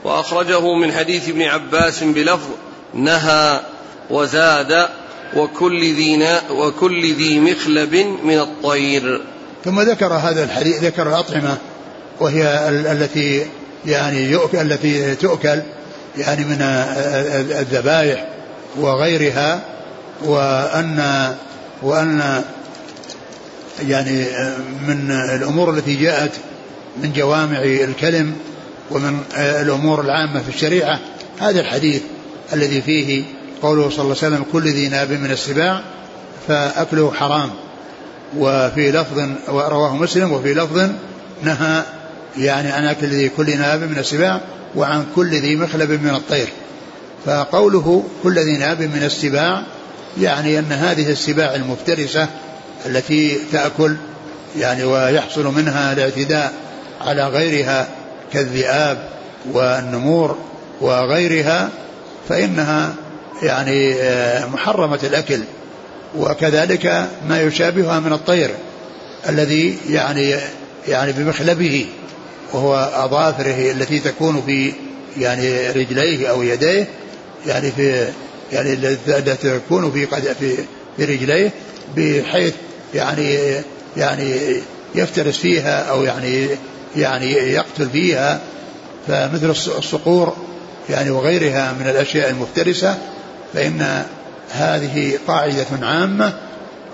[0.05, 2.49] وأخرجه من حديث ابن عباس بلفظ
[2.95, 3.61] نهى.
[4.11, 4.89] وزاد
[5.37, 9.21] وكل ذي وكل ذي مخلب من الطير.
[9.65, 11.57] ثم ذكر هذا الحديث ذكر الأطعمة
[12.21, 13.47] وهي التي
[13.87, 15.63] يعني يؤكل التي تؤكل
[16.19, 16.59] يعني من
[17.61, 18.29] الذبائح
[18.77, 19.61] وغيرها
[20.25, 21.35] وأن
[21.83, 22.43] وأن
[23.89, 24.25] يعني
[24.89, 26.33] من الأمور التي جاءت
[27.03, 28.35] من جوامع الكلم
[28.91, 31.01] ومن الأمور العامة في الشريعة.
[31.41, 32.03] هذا الحديث
[32.53, 33.25] الذي فيه
[33.63, 35.81] قوله صلى الله عليه وسلم كل ذي ناب من السباع
[36.49, 37.51] فأكله حرام.
[38.37, 40.91] وفي لفظ رواه مسلم وفي لفظ
[41.43, 41.83] نهى
[42.39, 44.41] يعني عن أكل ذي كل ناب من السباع
[44.75, 46.49] وعن كل ذي مخلب من الطير.
[47.27, 49.63] فقوله كل ذي ناب من السباع
[50.21, 52.29] يعني أن هذه السباع المفترسة
[52.87, 53.97] التي تأكل
[54.59, 56.53] يعني ويحصل منها الاعتداء
[57.01, 57.89] على غيرها
[58.33, 59.09] كالذئاب
[59.53, 60.37] والنمور
[60.81, 61.69] وغيرها
[62.29, 62.95] فإنها
[63.43, 65.41] يعني آه، محرمة الأكل.
[66.19, 68.51] وكذلك ما يشابهها من الطير
[69.29, 70.35] الذي يعني
[70.89, 71.87] يعني بمخلبه
[72.53, 74.73] وهو أظافره التي تكون في
[75.19, 76.89] يعني رجليه أو يديه
[77.47, 78.09] يعني في
[78.53, 78.73] يعني
[79.09, 80.57] التي تكون في في
[80.97, 81.51] في رجليه
[81.97, 82.55] بحيث
[82.95, 83.39] يعني
[83.97, 84.37] يعني
[84.95, 86.49] يفترس فيها أو يعني
[86.97, 88.41] يعني يقتل فيها.
[89.09, 90.37] فمثل الصقور
[90.91, 92.99] يعني وغيرها من الأشياء المفترسة
[93.57, 94.05] فإن
[94.51, 96.33] هذه قاعدة عامة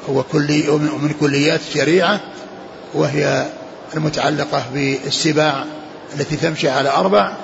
[0.09, 2.21] وكلي ومن كليات الشريعة
[2.95, 3.47] وهي
[3.95, 5.65] المتعلقة بالسباع
[6.15, 7.37] التي تمشي على أربع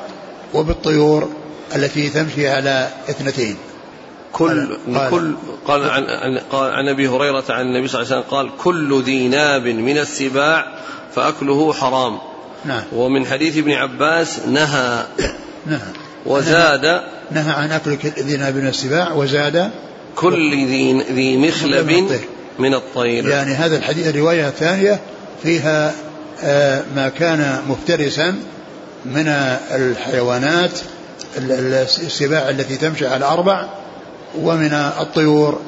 [0.54, 1.31] وبالطيور
[1.76, 3.57] التي تمشي على اثنتين.
[4.33, 5.35] كل قال كل
[5.66, 9.28] قال عن قال عن أبي هريرة عن النبي صلى الله عليه وسلم قال كل ذي
[9.28, 10.78] ناب من السباع
[11.14, 12.18] فأكله حرام.
[12.64, 12.83] نعم.
[12.92, 15.04] ومن حديث ابن عباس نهى
[15.66, 15.92] نهى.
[16.26, 19.71] وزاد نهى عن أكل ذي ناب من السباع وزاد
[20.17, 22.21] كل ذي ذي مخلب
[22.59, 23.29] من الطير.
[23.29, 25.01] يعني هذا الحديث الرواية الثانية
[25.43, 25.95] فيها
[26.43, 28.35] آه، ما كان مفترسا
[29.05, 29.29] من
[29.71, 30.71] الحيوانات
[31.37, 33.69] السباع التي تمشي على أربع
[34.38, 35.61] ومن الطيور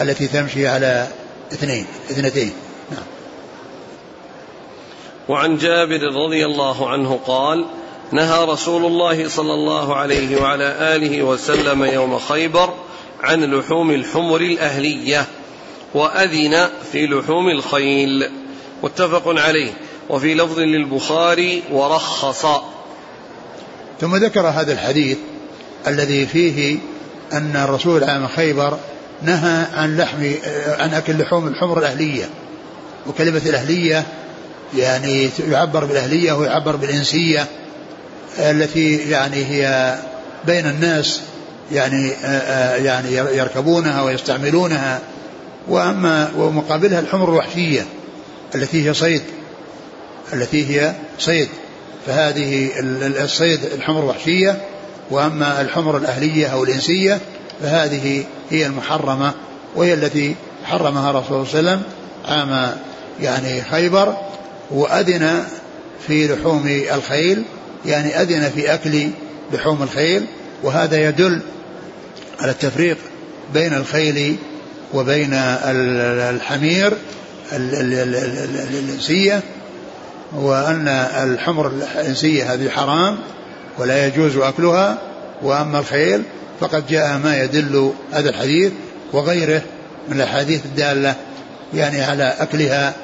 [0.00, 1.06] التي تمشي على
[1.52, 2.52] اثنين اثنتين.
[2.90, 3.02] نعم.
[5.28, 7.64] وعن جابر رضي الله عنه قال
[8.12, 10.64] نهى رسول الله صلى الله عليه وعلى
[10.96, 12.74] آله وسلم يوم خيبر
[13.20, 15.26] عن لحوم الحمر الأهلية
[15.94, 18.30] وأذن في لحوم الخيل.
[18.82, 19.72] متفق عليه.
[20.10, 22.46] وفي لفظ للبخاري ورخص.
[24.00, 25.18] ثم ذكر هذا الحديث
[25.86, 26.78] الذي فيه
[27.32, 28.78] أن الرسول عام خيبر
[29.22, 30.32] نهى عن لحم
[30.66, 32.28] عن أكل لحوم الحمر الأهلية.
[33.06, 34.06] وكلمة الأهلية
[34.76, 37.46] يعني يعبر بالأهلية ويعبر بالإنسية.
[38.38, 39.94] التي يعني هي
[40.46, 41.20] بين الناس
[41.72, 42.08] يعني
[42.84, 45.00] يعني يركبونها ويستعملونها.
[45.68, 47.86] وأما ومقابلها الحمر الوحشية
[48.54, 49.22] التي هي صيد
[50.32, 51.48] التي هي صيد.
[52.06, 52.70] فهذه
[53.24, 54.60] الصيد الحمر وحشيه
[55.10, 57.20] وأما الحمر الأهلية أو الإنسية
[57.62, 59.32] فهذه هي المحرمة
[59.76, 61.82] وهي التي حرمها رسول الله صلى الله عليه وسلم
[62.24, 62.76] عام
[63.20, 64.16] يعني خيبر
[64.70, 65.44] وأذن
[66.06, 67.44] في لحوم الخيل.
[67.86, 69.08] يعني أذن في أكل
[69.52, 70.26] لحوم الخيل
[70.62, 71.40] وهذا يدل
[72.40, 72.96] على التفريق
[73.54, 74.36] بين الخيل
[74.94, 76.92] وبين الحمير
[77.52, 79.40] الإنسية
[80.32, 83.18] وأن الحمر الإنسية هذه حرام
[83.78, 84.98] ولا يجوز أكلها
[85.42, 86.22] وأما الخيل
[86.60, 88.72] فقد جاء ما يدل هذا الحديث
[89.12, 89.62] وغيره
[90.08, 91.14] من الأحاديث الدالة
[91.74, 92.94] يعني على أكلها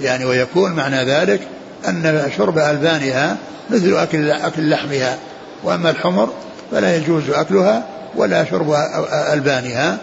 [0.00, 1.40] يعني ويكون معنى ذلك
[1.88, 3.36] أن شرب ألبانها
[3.70, 5.18] مثل أكل أكل لحمها
[5.64, 6.28] وأما الحمر
[6.70, 7.82] فلا يجوز أكلها
[8.16, 8.74] ولا شرب
[9.32, 9.98] ألبانها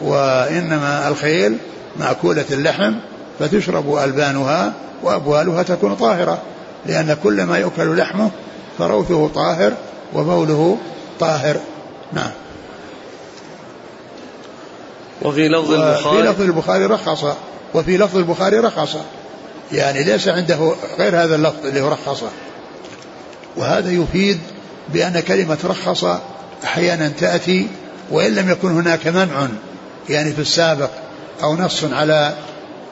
[0.00, 1.56] وإنما الخيل
[1.96, 2.94] مأكولة اللحم
[3.38, 6.38] فتشرب ألبانها وأبوالها تكون طاهرة
[6.86, 8.30] لأن كل ما يؤكل لحمه
[8.78, 9.72] فروثه طاهر
[10.14, 10.78] وبوله
[11.20, 11.56] طاهر.
[12.12, 12.30] نعم.
[15.22, 17.24] وفي لفظ البخاري في لفظ البخاري رخص
[17.74, 18.96] وفي لفظ البخاري رخص.
[19.72, 22.22] يعني ليس عنده غير هذا اللفظ اللي هو رخص.
[23.56, 24.38] وهذا يفيد
[24.88, 26.04] بأن كلمة رخص
[26.64, 27.68] أحيانا تأتي
[28.10, 29.48] وإن لم يكن هناك منع
[30.08, 30.90] يعني في السابق
[31.42, 32.34] أو نص على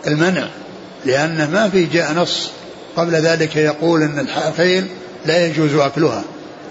[0.07, 0.47] المنع
[1.05, 2.51] لأن ما في جاء نص
[2.97, 4.87] قبل ذلك يقول أن الخيل
[5.27, 6.23] لا يجوز أكلها.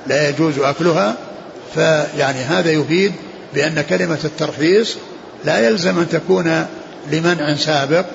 [0.08, 1.16] لا يجوز أكلها.
[1.74, 3.14] فيعني هذا يفيد
[3.54, 4.98] بأن كلمة الترخيص
[5.46, 6.66] لا يلزم أن تكون
[7.12, 8.06] لمنع سابق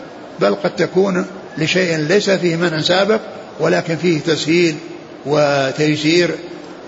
[0.41, 1.27] بل قد تكون
[1.59, 3.21] لشيء ليس فيه منع سابق
[3.61, 4.77] ولكن فيه تسهيل
[5.27, 6.31] وتيسير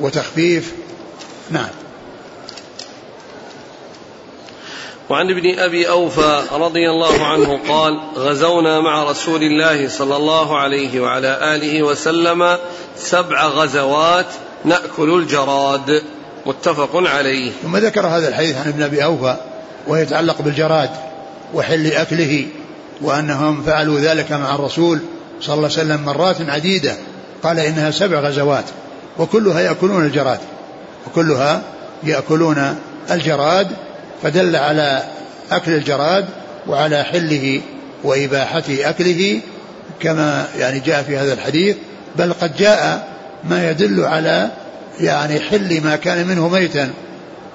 [0.01, 0.73] وتخفيف.
[1.51, 1.69] نعم.
[5.11, 11.01] وعن ابن أبي أوفى رضي الله عنه قال غزونا مع رسول الله صلى الله عليه
[11.01, 12.59] وعلى آله وسلم
[12.97, 14.27] سبع غزوات
[14.65, 16.03] نأكل الجراد.
[16.47, 17.53] متفق عليه.
[17.63, 19.37] ثم ذكر هذا الحديث عن ابن أبي أوفى
[19.87, 20.91] ويتعلق بالجراد
[21.55, 22.47] وحل أكله.
[23.01, 24.99] وأنهم فعلوا ذلك مع الرسول
[25.41, 26.97] صلى الله عليه وسلم مرات عديدة.
[27.43, 28.65] قال إنها سبع غزوات
[29.19, 30.39] وكلها يأكلون الجراد
[31.07, 31.63] وكلها
[32.05, 32.77] يأكلون
[33.11, 33.69] الجراد
[34.23, 35.03] فدل على
[35.51, 36.25] أكل الجراد
[36.67, 37.61] وعلى حله
[38.05, 39.41] وإباحة أكله
[40.01, 41.77] كما يعني جاء في هذا الحديث.
[42.17, 43.09] بل قد جاء
[43.45, 44.51] ما يدل على
[45.01, 46.91] يعني حل ما كان منه ميتا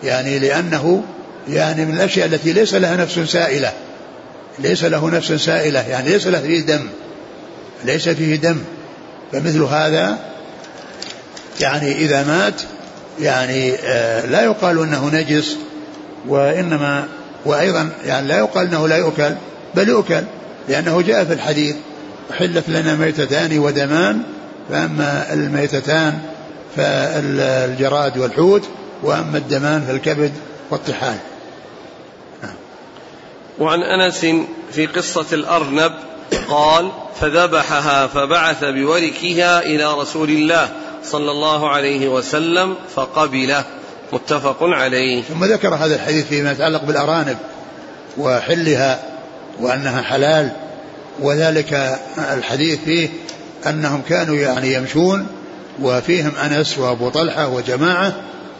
[0.03, 1.03] يعني لأنه
[1.47, 3.71] يعني من الأشياء التي ليس لها نفس سائلة.
[4.61, 6.81] ليس له نفس سائلة يعني ليس له فيه دم
[7.85, 8.57] ليس فيه دم
[9.31, 10.17] فمثل هذا
[11.61, 12.61] يعني إذا مات
[13.19, 15.57] يعني آه لا يقال أنه نجس
[16.27, 17.07] وإنما
[17.45, 19.35] وأيضا يعني لا يقال أنه لا يؤكل
[19.75, 20.23] بل يؤكل
[20.69, 21.75] لأنه جاء في الحديث
[22.31, 24.21] أحلت لنا ميتتان ودمان
[24.69, 26.19] فأما الميتتان
[26.75, 28.63] فالجراد والحوت
[29.03, 30.31] وأما الدمان فالكبد
[30.71, 31.15] والطحال.
[33.59, 34.25] وعن أنس
[34.71, 35.91] في قصة الأرنب
[36.49, 36.91] قال
[37.21, 40.69] فذبحها فبعث بوركها إلى رسول الله
[41.03, 43.65] صلى الله عليه وسلم فقبله.
[44.13, 45.21] متفق عليه.
[45.21, 47.37] ثم ذكر هذا الحديث فيما يتعلق بالأرانب
[48.17, 48.99] وحلها
[49.59, 50.51] وأنها حلال
[51.19, 51.99] وذلك
[52.33, 53.09] الحديث فيه
[53.67, 55.27] أنهم كانوا يعني يمشون
[55.81, 58.13] وفيهم أنس وأبو طلحة وجماعة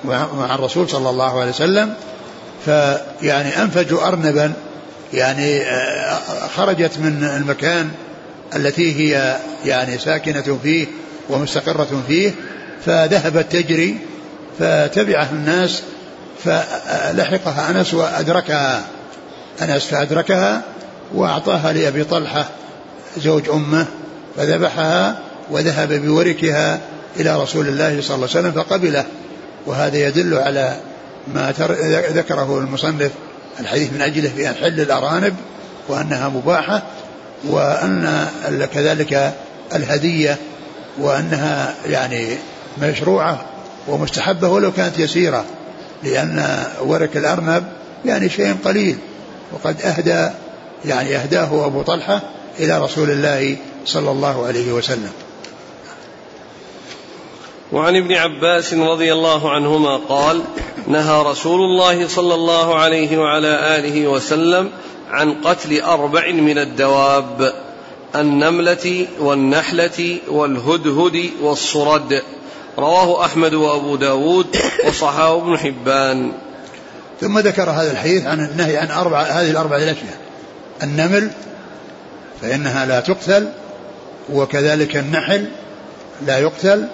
[0.05, 1.93] مع الرسول صلى الله عليه وسلم
[2.65, 4.53] فيعني أنفجوا أرنبا
[5.13, 6.19] يعني آه،
[6.55, 7.91] خرجت من المكان
[8.55, 10.87] التي هي يعني ساكنة فيه
[11.29, 12.31] ومستقرة فيه
[12.85, 13.97] فذهبت تجري
[14.59, 15.81] فتبعه الناس
[16.43, 18.85] فلحقها أنس وأدركها.
[19.61, 20.61] أنس فأدركها
[21.13, 22.49] وأعطاها لأبي طلحة
[23.17, 23.85] زوج أمه
[24.37, 25.19] فذبحها
[25.51, 26.79] وذهب بوركها
[27.19, 29.05] إلى رسول الله صلى الله عليه وسلم فقبله.
[29.65, 30.77] وهذا يدل على
[31.33, 31.53] ما
[32.11, 33.11] ذكره المصنف
[33.59, 35.35] الحديث من أجله في حل الأرانب
[35.87, 36.83] وأنها مباحة
[37.43, 38.27] وأن
[38.73, 39.33] كذلك
[39.75, 40.37] الهدية
[40.99, 42.27] وأنها يعني
[42.81, 43.45] مشروعة
[43.87, 45.45] ومستحبة ولو كانت يسيرة
[46.03, 47.63] لأن ورك الأرنب
[48.05, 48.97] يعني شيء قليل
[49.53, 50.29] وقد أهدى
[50.85, 52.21] يعني أهداه أبو طلحة
[52.59, 55.11] إلى رسول الله صلى الله عليه وسلم.
[57.71, 60.41] وعن ابن عباس رضي الله عنهما قال
[60.87, 64.69] نهى رسول الله صلى الله عليه وعلى آله وسلم
[65.09, 67.53] عن قتل أربع من الدواب
[68.15, 72.21] النملة والنحلة والهدهد والصرد.
[72.77, 76.31] رواه أحمد وأبو داود وصححه ابن حبان.
[77.21, 80.19] ثم ذكر هذا الحديث عن النهي عن أربع هذه الأربع الأشياء.
[80.83, 81.31] النمل
[82.41, 83.49] فإنها لا تقتل
[84.33, 85.45] وكذلك النحل
[86.25, 86.87] لا يقتل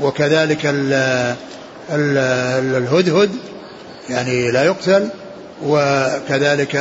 [0.00, 0.92] وكذلك ال
[1.90, 2.18] ال
[2.76, 3.30] الهدهد
[4.08, 5.08] يعني لا يقتل
[5.64, 6.76] وكذلك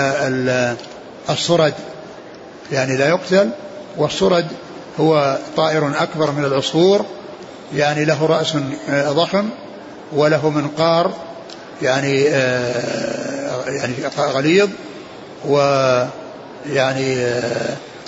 [1.29, 1.73] الصرد
[2.71, 3.49] يعني لا يقتل
[3.97, 4.45] والصرد
[4.99, 7.05] هو طائر أكبر من العصفور
[7.75, 8.53] يعني له رأس
[8.91, 9.49] ضخم
[10.13, 11.11] وله منقار
[11.81, 12.21] يعني
[13.67, 14.69] يعني غليظ
[15.45, 17.17] ويعني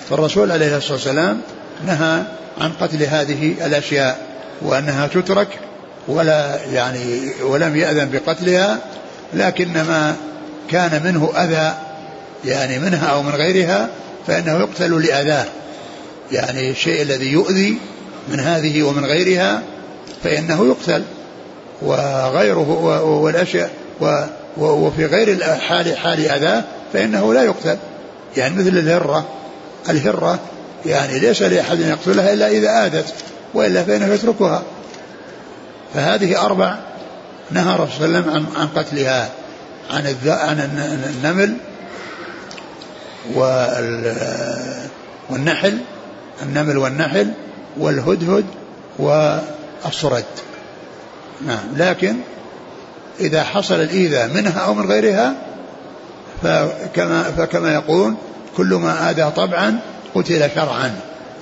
[0.09, 1.41] فالرسول عليه الصلاة والسلام
[1.85, 2.23] نهى
[2.61, 4.26] عن قتل هذه الأشياء.
[4.61, 5.59] وأنها تترك
[6.07, 8.77] ولا يعني ولم يأذن بقتلها
[9.33, 10.15] لكن ما
[10.69, 11.73] كان منه أذى
[12.45, 13.89] يعني منها أو من غيرها
[14.27, 15.45] فإنه يقتل لأذاه.
[16.31, 17.77] يعني الشيء الذي يؤذي
[18.29, 19.61] من هذه ومن غيرها
[20.23, 21.03] فإنه يقتل.
[21.81, 22.69] وغيره
[23.05, 23.69] والأشياء
[24.57, 27.77] وفي غير حال حال أذاه فإنه لا يقتل.
[28.37, 29.25] يعني مثل الهرة.
[29.89, 30.39] الهرة
[30.85, 33.13] يعني ليس لأحد يقتلها إلا إذا آذت.
[33.53, 34.63] وإلا فإنه يتركها.
[35.93, 36.75] فهذه أربع
[37.51, 39.29] نهى الرسول صلى الله عليه وسلم عن, قتلها
[39.91, 40.59] عن عن
[41.09, 41.57] النمل
[45.29, 45.77] والنحل
[46.41, 47.31] النمل والنحل
[47.77, 48.45] والهدهد
[48.99, 50.25] والصرد.
[51.45, 51.63] نعم.
[51.77, 52.15] لكن
[53.19, 55.33] إذا حصل الإيذاء منها أو من غيرها
[56.43, 58.15] فكما, فكما يقول
[58.57, 59.79] كل ما آذى طبعا
[60.15, 60.99] قتل شرعا.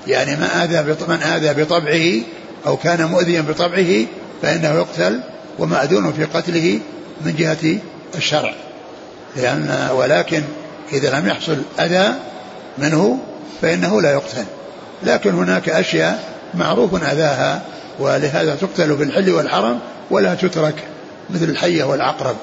[0.07, 2.23] يعني ما آذى من آذى بطبعه
[2.67, 4.05] أو كان مؤذيا بطبعه
[4.41, 5.21] فإنه يقتل
[5.59, 6.79] ومأذون في قتله
[7.25, 7.79] من جهة
[8.17, 8.53] الشرع.
[9.35, 10.41] لأن ولكن
[10.93, 12.13] إذا لم يحصل أذى
[12.77, 13.19] منه
[13.61, 14.45] فإنه لا يقتل.
[15.03, 17.61] لكن هناك أشياء معروف أذاها
[17.99, 19.79] ولهذا تقتل بالحل والحرم
[20.11, 20.83] ولا تترك
[21.29, 22.35] مثل الحية والعقرب.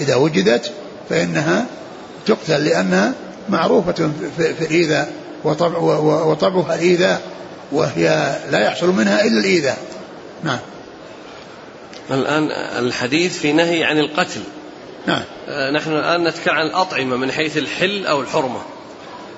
[0.00, 0.72] إذا وجدت
[1.10, 1.66] فإنها
[2.26, 3.12] تقتل لأنها
[3.48, 5.12] معروفة في الإيذاء
[5.46, 7.20] وطبع وطبعها الإيذاء
[7.72, 9.78] وهي لا يحصل منها إلا الإيذاء.
[10.44, 10.58] نعم.
[12.10, 14.40] الآن الحديث في نهي عن القتل.
[15.06, 15.22] نعم.
[15.48, 18.60] آه، نحن الآن نتكلم عن الأطعمة من حيث الحل أو الحرمة.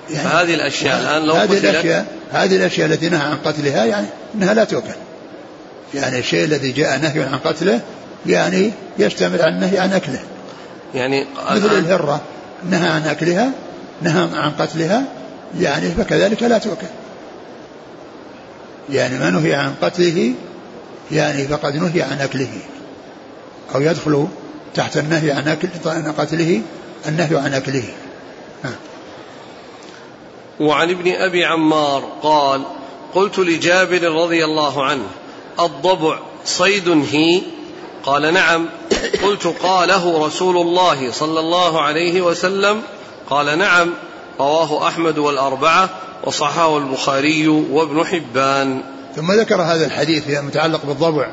[0.09, 4.53] يعني فهذه الأشياء الآن لو هذه الأشياء هذه الأشياء التي نهى عن قتلها يعني أنها
[4.53, 4.93] لا تؤكل
[5.93, 7.81] يعني الشيء الذي جاء نهي عن قتله
[8.25, 10.19] يعني يشتمل على النهي عن أكله.
[10.95, 12.21] يعني مثل الهرة
[12.69, 13.51] نهى عن أكلها
[14.01, 15.03] نهى عن قتلها
[15.57, 16.87] يعني فكذلك لا تؤكل
[18.89, 20.33] يعني ما نهي عن قتله
[21.11, 22.57] يعني فقد نهي عن أكله.
[23.75, 24.27] أو يدخل
[24.75, 25.67] تحت النهي عن أكل
[26.17, 26.61] قتله
[27.07, 27.83] النهي عن أكله.
[28.63, 28.75] نعم.
[30.59, 32.63] وعن ابن أبي عمار قال
[33.15, 35.05] قلت لجابر رضي الله عنه
[35.59, 37.41] الضبع صيد هي؟
[38.03, 38.69] قال نعم.
[39.23, 42.81] قلت قاله رسول الله صلى الله عليه وسلم
[43.29, 43.93] قال نعم.
[44.39, 45.89] رواه أحمد والأربعة
[46.23, 48.81] وصححه البخاري وابن حبان.
[49.15, 51.27] ثم ذكر هذا الحديث المتعلق بالضبع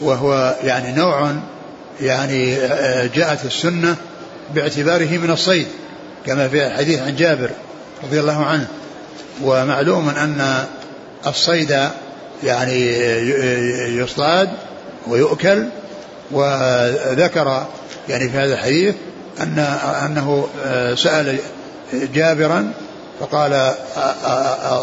[0.00, 1.32] وهو يعني نوع
[2.00, 2.54] يعني
[3.14, 3.96] جاءت السنة
[4.54, 5.66] باعتباره من الصيد
[6.26, 7.50] كما في الحديث عن جابر
[8.04, 8.66] رضي الله عنه.
[9.42, 10.64] ومعلوم أن
[11.26, 11.78] الصيد
[12.44, 12.86] يعني
[13.98, 14.48] يصطاد
[15.06, 15.64] ويؤكل
[16.30, 17.66] وذكر
[18.08, 18.94] يعني في هذا الحديث
[19.40, 19.58] أن
[20.06, 20.48] أنه
[20.94, 21.38] سأل
[21.92, 22.72] جابرا
[23.20, 23.74] فقال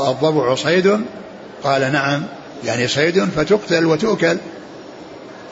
[0.10, 1.00] الضبع صيد.
[1.64, 2.24] قال نعم.
[2.66, 4.38] يعني صيد فتقتل وتؤكل.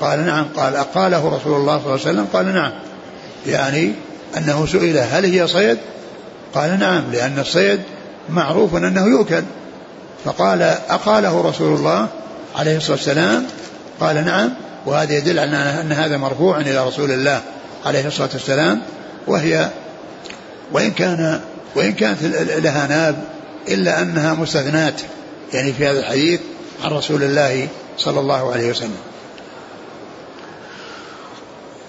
[0.02, 0.46] قال نعم.
[0.58, 2.28] قال قاله رسول الله صلى الله عليه وسلم.
[2.34, 2.72] قال نعم.
[3.48, 3.94] يعني
[4.38, 5.78] أنه سئل هل هي صيد؟
[6.54, 7.80] قال نعم لأن الصيد
[8.30, 9.44] معروف أنه يؤكل.
[10.26, 12.08] فقال أقاله رسول الله
[12.56, 13.46] عليه الصلاة والسلام.
[14.00, 14.50] قال نعم.
[14.86, 17.42] وهذا يدل على أن هذا مرفوع إلى رسول الله
[17.86, 18.82] عليه الصلاة والسلام
[19.28, 19.70] وهي
[20.72, 21.42] وإن كان
[21.76, 22.24] وإن كانت
[22.64, 23.24] لها ناب
[23.68, 25.02] إلا أنها مستثنات
[25.54, 26.40] يعني في هذا الحديث
[26.84, 28.98] عن رسول الله صلى الله عليه وسلم.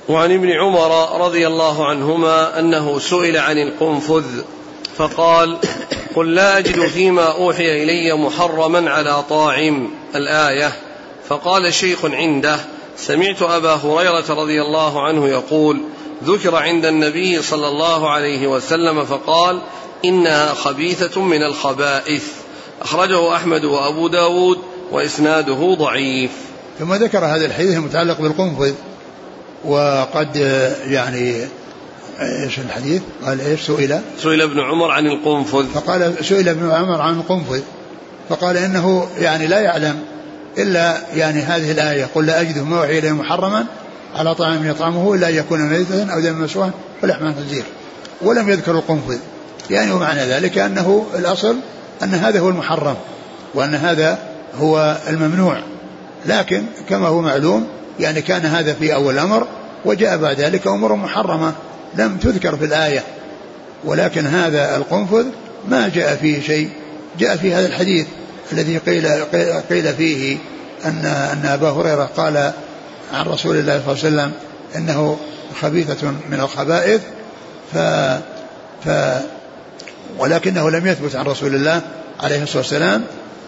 [0.08, 4.24] وعن ابن عمر رضي الله عنهما أنه سئل عن القنفذ
[4.96, 5.58] فقال
[6.14, 10.72] قل لا أجد فيما أوحي إلي محرما على طاعم الآية.
[11.28, 12.58] فقال شيخ عنده
[12.96, 15.80] سمعت أبا هريرة رضي الله عنه يقول
[16.24, 19.60] ذكر عند النبي صلى الله عليه وسلم فقال
[20.04, 22.24] إنها خبيثة من الخبائث.
[22.82, 24.58] أخرجه أحمد وأبو داود
[24.92, 26.30] وإسناده ضعيف.
[26.78, 28.74] ثم ذكر هذا الحديث المتعلق بالقنفذ
[29.64, 30.36] وقد
[30.86, 31.34] يعني
[32.20, 35.66] إيش الحديث؟ قال إيش؟ سئل؟ سئل ابن عمر عن القنفذ.
[35.74, 37.60] فقال سئل ابن عمر عن القنفذ.
[38.28, 40.04] فقال إنه يعني لا يعلم
[40.58, 43.66] إلا يعني هذه الآية قل لا أجد ما أوحي اليه محرما
[44.16, 46.70] على طعام يطعمه الا ان يكون ميتا أو دم مسواه
[47.02, 47.64] ولحم خنزير.
[48.22, 49.18] ولم يذكر القنفذ.
[49.70, 51.56] يعني ومعنى ذلك أنه الأصل
[52.02, 52.96] أن هذا هو المحرم
[53.54, 54.18] وأن هذا
[54.58, 55.58] هو الممنوع.
[56.26, 57.66] لكن كما هو معلوم
[58.00, 59.46] يعني كان هذا في أول الامر
[59.84, 61.52] وجاء بعد ذلك امور محرمة
[61.98, 63.02] لم تذكر في الآية.
[63.84, 65.26] ولكن هذا القنفذ
[65.68, 66.70] ما جاء فيه شيء.
[67.18, 68.06] جاء في هذا الحديث
[68.52, 69.08] الذي قيل
[69.70, 70.38] قيل فيه
[70.84, 72.52] أن أن أبا هريرة قال
[73.16, 74.32] عن رسول الله صلى الله عليه وسلم
[74.76, 75.18] إنه
[75.60, 77.00] خبيثة من الخبائث
[77.72, 77.78] ف
[78.84, 78.88] ف
[80.18, 81.82] ولكنه لم يثبت عن رسول الله
[82.20, 83.04] عليه الصلاة والسلام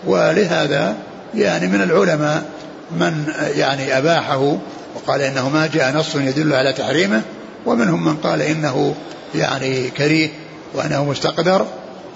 [0.06, 0.96] ولهذا
[1.34, 2.44] يعني من العلماء
[2.90, 4.58] من يعني أباحه
[4.94, 7.22] وقال إنه ما جاء نص يدل على تحريمه
[7.66, 8.94] ومنهم من قال إنه
[9.34, 10.28] يعني كريه
[10.74, 11.66] وأنه مستقدر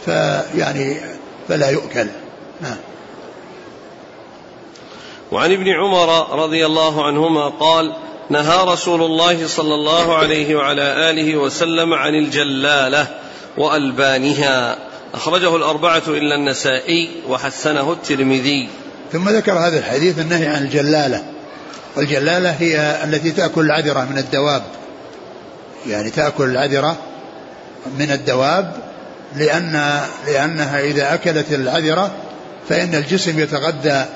[0.05, 0.97] فيعني
[1.49, 2.07] فلا يؤكل.
[2.61, 2.77] نعم.
[5.33, 7.93] وعن ابن عمر رضي الله عنهما قال
[8.31, 13.07] نهى رسول الله صلى الله عليه وعلى آله وسلم عن الجلالة
[13.59, 14.77] وألبانها.
[15.15, 18.69] أخرجه الأربعة إلا النسائي وحسنه الترمذي.
[19.13, 21.23] ثم ذكر هذا الحديث النهي عن الجلالة.
[21.97, 24.63] والجلالة هي التي تأكل العذرة من الدواب.
[25.87, 26.97] يعني تأكل العذرة
[27.99, 28.73] من الدواب
[29.37, 32.11] لأن لأنها إذا أكلت العذرة
[32.69, 34.07] فإن الجسم يتغذى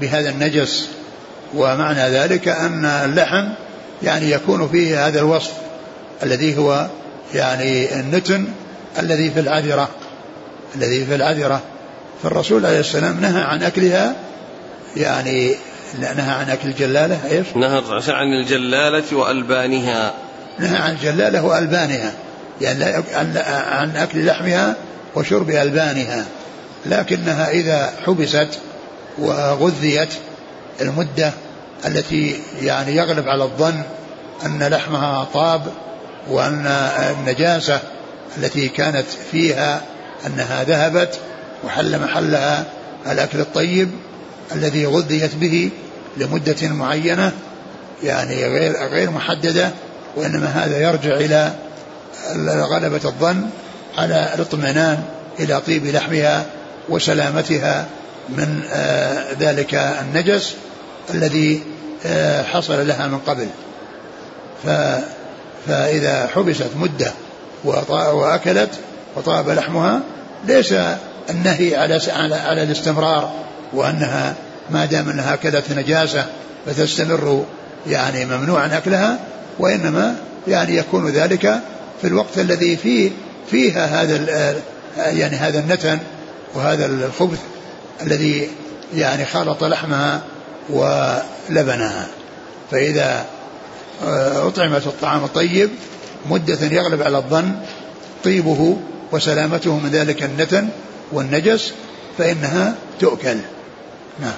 [0.00, 0.88] بهذا النجس
[1.54, 3.48] ومعنى ذلك أن اللحم
[4.02, 5.52] يعني يكون فيه هذا الوصف
[6.22, 6.86] الذي هو
[7.34, 8.48] يعني النتن
[8.98, 9.88] الذي في العذرة
[10.76, 11.62] الذي في العذرة.
[12.22, 14.14] فالرسول عليه السلام نهى عن أكلها
[14.96, 15.54] يعني
[16.00, 20.14] نهى عن أكل الجلالة إيش؟ نهى عن الجلالة وألبانها.
[20.58, 22.12] نهى عن الجلالة وألبانها
[22.60, 22.84] يعني
[23.70, 24.76] عن أكل لحمها
[25.14, 26.24] وشرب ألبانها.
[26.86, 28.48] لكنها إذا حبست
[29.18, 30.08] وغذيت
[30.80, 31.32] المدة
[31.86, 33.82] التي يعني يغلب على الظن
[34.46, 35.62] أن لحمها طاب
[36.30, 36.66] وأن
[37.10, 37.80] النجاسة
[38.38, 39.82] التي كانت فيها
[40.26, 41.18] أنها ذهبت
[41.64, 42.64] وحل محلها
[43.06, 43.90] الأكل الطيب
[44.54, 45.70] الذي غذيت به
[46.16, 47.32] لمدة معينة
[48.02, 49.70] يعني غير غير محددة
[50.16, 51.52] وإنما هذا يرجع إلى
[52.46, 53.46] غلبة الظن
[53.98, 55.02] على الاطمئنان
[55.40, 56.46] إلى طيب لحمها
[56.88, 57.86] وسلامتها
[58.28, 60.54] من آه، ذلك النجس
[61.14, 61.62] الذي
[62.06, 63.46] آه، حصل لها من قبل.
[65.66, 67.12] فإذا حبست مدة
[67.64, 68.70] وأكلت
[69.16, 70.00] وطاب لحمها
[70.46, 70.74] ليس
[71.30, 72.00] النهي على
[72.34, 73.32] على الاستمرار
[73.72, 74.34] وأنها
[74.70, 76.26] ما دام أنها أكلت نجاسة
[76.66, 77.44] فتستمر
[77.86, 79.18] يعني ممنوعا أكلها
[79.58, 80.16] وإنما
[80.48, 81.60] يعني يكون ذلك
[82.00, 83.10] في الوقت الذي فيه
[83.50, 84.54] فيها هذا
[84.96, 85.98] يعني هذا النتن
[86.54, 87.38] وهذا الخبث
[88.02, 88.50] الذي
[88.94, 90.22] يعني خالط لحمها
[90.70, 92.06] ولبنها.
[92.70, 93.26] فإذا
[94.04, 95.70] آه، أطعمت الطعام الطيب
[96.30, 97.52] مدة يغلب على الظن
[98.24, 98.76] طيبه
[99.12, 100.68] وسلامته من ذلك النتن
[101.12, 101.72] والنجس
[102.18, 103.36] فإنها تؤكل.
[104.20, 104.34] نعم.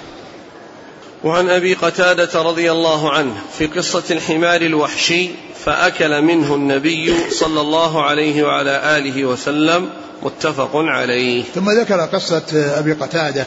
[1.24, 5.30] وعن أبي قتادة رضي الله عنه في قصة الحمار الوحشي
[5.64, 9.90] فأكل منه النبي صلى الله عليه وعلى آله وسلم
[10.24, 11.44] متفق عليه.
[11.54, 12.42] ثم ذكر قصة
[12.78, 13.46] أبي قتادة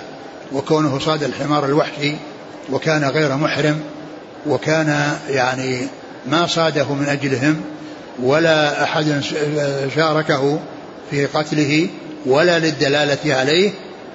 [0.54, 2.16] وكونه صاد الحمار الوحشي
[2.72, 3.80] وكان غير محرم
[4.48, 5.88] وكان يعني
[6.28, 7.62] ما صاده من أجلهم
[8.24, 9.22] ولا أحد
[9.96, 10.60] شاركه
[11.12, 11.88] في قتله
[12.26, 13.72] ولا للدلالة عليه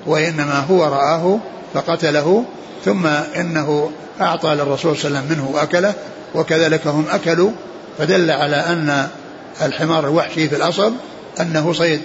[0.07, 1.39] وإنما هو رآه
[1.75, 2.45] فقتله
[2.85, 3.91] ثم إنه
[4.21, 5.95] أعطى للرسول صلى الله عليه وسلم منه وأكله
[6.35, 7.51] وكذلك هم أكلوا
[7.99, 9.09] فدل على أن
[9.63, 10.93] الحمار الوحشي في الأصل
[11.41, 12.01] أنه صيد.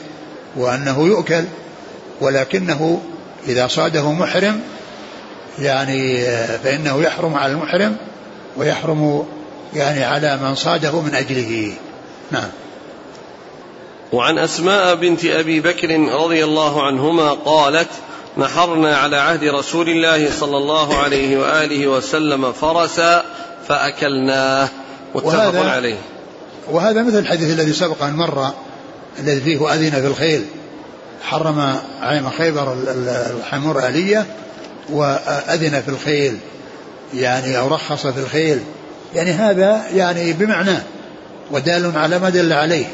[0.56, 1.44] وأنه يؤكل
[2.22, 3.02] ولكنه
[3.48, 4.62] إذا صاده محرم
[5.60, 6.26] يعني
[6.64, 7.96] فإنه يحرم على المحرم
[8.58, 9.26] ويحرم
[9.74, 11.74] يعني على من صاده من أجله.
[12.32, 12.50] نعم.
[14.14, 17.88] وعن أسماء بنت أبي بكر رضي الله عنهما قالت
[18.38, 23.26] نحرنا على عهد رسول الله صلى الله عليه وآله وسلم فرسا
[23.68, 24.70] فأكلناه.
[25.16, 25.98] متفق عليه.
[26.72, 28.52] وهذا مثل الحديث الذي سبق أن مر
[29.20, 30.46] الذي فيه أذن في الخيل.
[31.24, 32.78] حرم عام خيبر
[33.38, 34.26] الحمور آلية
[34.90, 36.38] وأذن في الخيل
[37.14, 38.60] يعني أو رخص في الخيل.
[39.16, 40.82] يعني هذا يعني بمعناه
[41.52, 42.86] ودال على ما دل عليه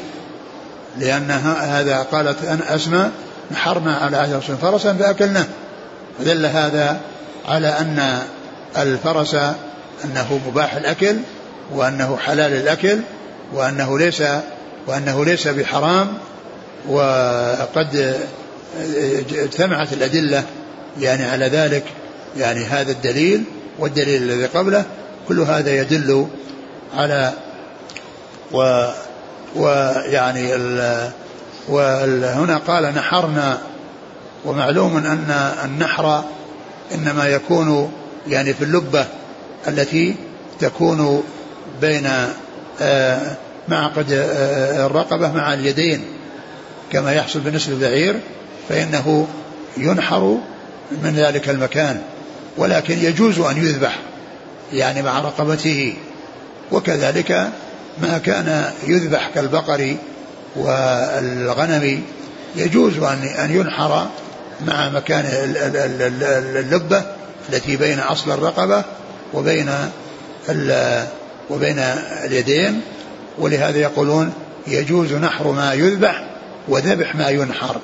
[0.98, 3.10] لأن هذا قالت أن أسمى
[3.50, 5.46] نحرنا على الرسول فرسا فأكلناه.
[6.18, 7.00] فدل هذا
[7.48, 8.18] على أن
[8.76, 9.34] الفرس
[10.04, 11.16] أنه مباح الأكل
[11.74, 12.98] وأنه حلال الأكل
[13.52, 14.22] وأنه ليس
[14.86, 16.12] وأنه ليس بحرام
[16.88, 18.16] وقد
[19.30, 20.44] اجتمعت الأدلة
[21.00, 21.84] يعني على ذلك
[22.36, 23.44] يعني هذا الدليل
[23.78, 24.84] والدليل الذي قبله
[25.28, 26.26] كل هذا يدل
[26.96, 27.32] على
[28.52, 28.86] و
[29.56, 30.54] ويعني
[31.68, 33.58] وهنا قال نحرنا
[34.44, 36.24] ومعلوم أن النحر
[36.94, 37.92] إنما يكون
[38.28, 39.06] يعني في اللبة
[39.68, 40.14] التي
[40.60, 41.22] تكون
[41.80, 42.08] بين
[42.80, 43.36] آه،
[43.68, 46.04] معقد آه، الرقبة مع اليدين
[46.92, 48.20] كما يحصل بالنسبة للبعير
[48.68, 49.26] فإنه
[49.76, 50.38] ينحر
[51.02, 52.00] من ذلك المكان
[52.56, 53.98] ولكن يجوز أن يذبح
[54.72, 55.94] يعني مع رقبته
[56.72, 57.48] وكذلك
[58.02, 59.96] ما كان يذبح كالبقر
[60.56, 62.02] والغنم
[62.56, 62.98] يجوز
[63.38, 64.06] أن ينحر
[64.66, 65.24] مع مكان
[66.56, 67.02] اللبة
[67.52, 68.84] التي بين أصل الرقبة
[69.34, 69.70] وبين
[71.50, 71.78] وبين
[72.24, 72.80] اليدين
[73.38, 74.32] ولهذا يقولون
[74.66, 76.24] يجوز نحر ما يذبح
[76.68, 77.76] وذبح ما ينحر.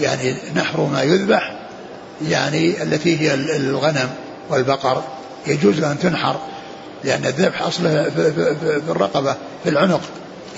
[0.00, 1.58] يعني نحر ما يذبح
[2.28, 4.10] يعني التي هي الغنم
[4.50, 5.02] والبقر
[5.46, 6.36] يجوز أن تنحر
[7.04, 10.00] لأن الذبح أصله في الرقبة في العنق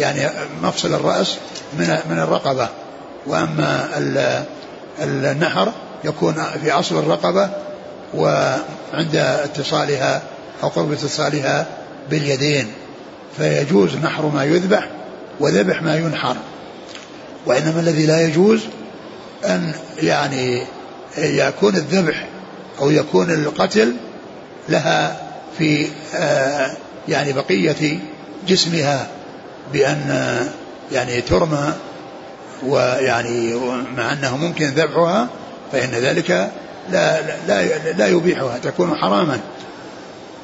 [0.00, 0.30] يعني
[0.62, 1.36] مفصل الرأس
[1.78, 2.68] من من الرقبة.
[3.26, 3.88] وأما
[5.02, 5.72] النحر
[6.04, 7.50] يكون في أصل الرقبة
[8.14, 10.22] وعند اتصالها
[10.62, 11.66] أو قرب اتصالها
[12.10, 12.72] باليدين.
[13.38, 14.88] فيجوز نحر ما يذبح
[15.40, 16.36] وذبح ما ينحر.
[17.46, 18.60] وإنما الذي لا يجوز
[19.44, 19.72] أن
[20.02, 20.62] يعني
[21.18, 22.26] يكون الذبح
[22.80, 23.96] أو يكون القتل
[24.68, 25.20] لها
[25.58, 26.76] في آه،
[27.08, 27.98] يعني بقية
[28.48, 29.06] جسمها
[29.72, 30.38] بأن
[30.92, 31.72] يعني ترمى
[32.66, 33.54] ويعني
[33.96, 35.28] مع أنه ممكن ذبحها
[35.72, 36.50] فإن ذلك
[36.92, 39.40] لا, لا, لا يبيحها تكون حراما.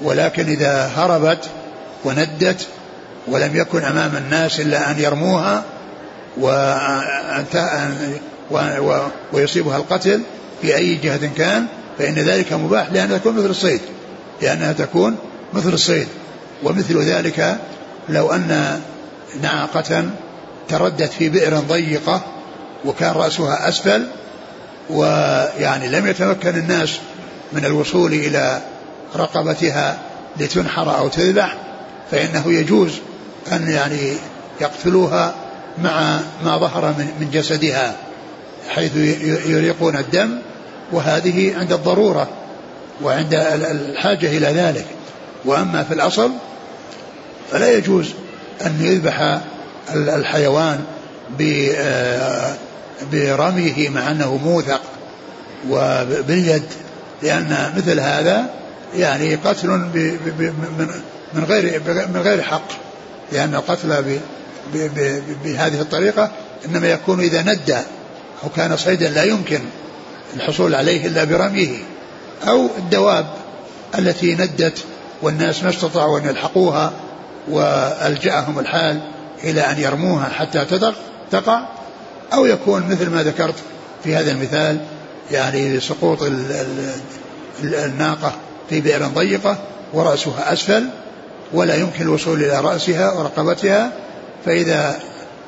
[0.02, 1.50] ولكن إذا هربت
[2.04, 2.66] وندت
[3.26, 5.64] ولم يكن أمام الناس إلا أن يرموها
[9.32, 10.20] ويصيبها القتل
[10.62, 11.66] في أي جهة كان
[11.98, 13.80] فإن ذلك مباح لأنها تكون مثل الصيد
[14.42, 15.16] لأنها تكون
[15.52, 16.08] مثل الصيد.
[16.62, 17.58] ومثل ذلك
[18.08, 18.80] لو أن
[19.42, 20.10] ناقة
[20.68, 22.20] تردت في بئر ضيقة
[22.84, 24.06] وكان رأسها أسفل
[24.90, 26.98] ويعني لم يتمكن الناس
[27.52, 28.60] من الوصول إلى
[29.16, 29.98] رقبتها
[30.40, 31.56] لتنحر أو تذبح
[32.10, 33.00] فإنه يجوز
[33.52, 34.12] أن يعني
[34.60, 35.34] يقتلوها
[35.82, 37.96] مع ما ظهر من جسدها
[38.68, 38.96] حيث
[39.46, 40.38] يريقون الدم
[40.92, 42.28] وهذه عند الضرورة
[43.02, 44.86] وعند الحاجة إلى ذلك.
[45.44, 46.30] وأما في الأصل
[47.50, 48.10] فلا يجوز
[48.66, 49.40] أن يذبح
[49.94, 50.84] الحيوان
[51.76, 52.54] آه،
[53.12, 54.80] برميه مع أنه موثق
[55.70, 56.62] وباليد
[57.22, 58.46] لأن مثل هذا
[58.96, 59.68] يعني قتل
[61.34, 61.82] من غير
[62.14, 62.89] من غير حق.
[63.32, 64.20] لأن القتل
[65.44, 66.30] بهذه الطريقة
[66.66, 67.78] إنما يكون إذا ندى
[68.44, 69.60] أو كان صيدا لا يمكن
[70.36, 71.78] الحصول عليه إلا برميه
[72.48, 73.26] أو الدواب
[73.98, 74.78] التي ندت
[75.22, 76.92] والناس ما استطاعوا أن يلحقوها
[77.48, 79.00] وألجأهم الحال
[79.44, 80.66] إلى أن يرموها حتى
[81.30, 81.62] تقع
[82.32, 83.54] أو يكون مثل ما ذكرت
[84.04, 84.80] في هذا المثال
[85.30, 86.18] يعني سقوط
[87.62, 88.32] الناقة
[88.70, 89.58] في بئر ضيقة
[89.92, 90.84] ورأسها أسفل
[91.52, 93.92] ولا يمكن الوصول إلى رأسها ورقبتها
[94.46, 94.98] فإذا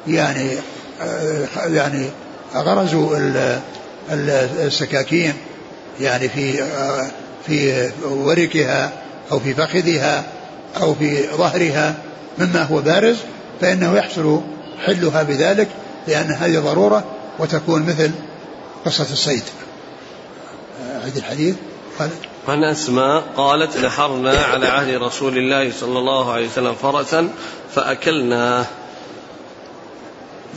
[0.06, 0.50] يعني
[1.66, 2.06] يعني
[2.54, 3.16] غرزوا
[4.66, 5.34] السكاكين
[6.00, 6.64] يعني في
[7.46, 8.92] في وركها
[9.32, 10.24] أو في فخذها
[10.80, 11.94] أو في ظهرها
[12.38, 13.16] مما هو بارز
[13.60, 14.40] فإنه يحصل
[14.86, 15.68] حلها بذلك
[16.08, 17.04] لأن هذه ضرورة
[17.38, 18.10] وتكون مثل
[18.84, 19.42] قصة الصيد.
[21.04, 21.54] عيد الحديث
[22.48, 27.28] عن أسماء قالت نحرنا على عهد رسول الله صلى الله عليه وسلم فرسا
[27.74, 28.66] فأكلناه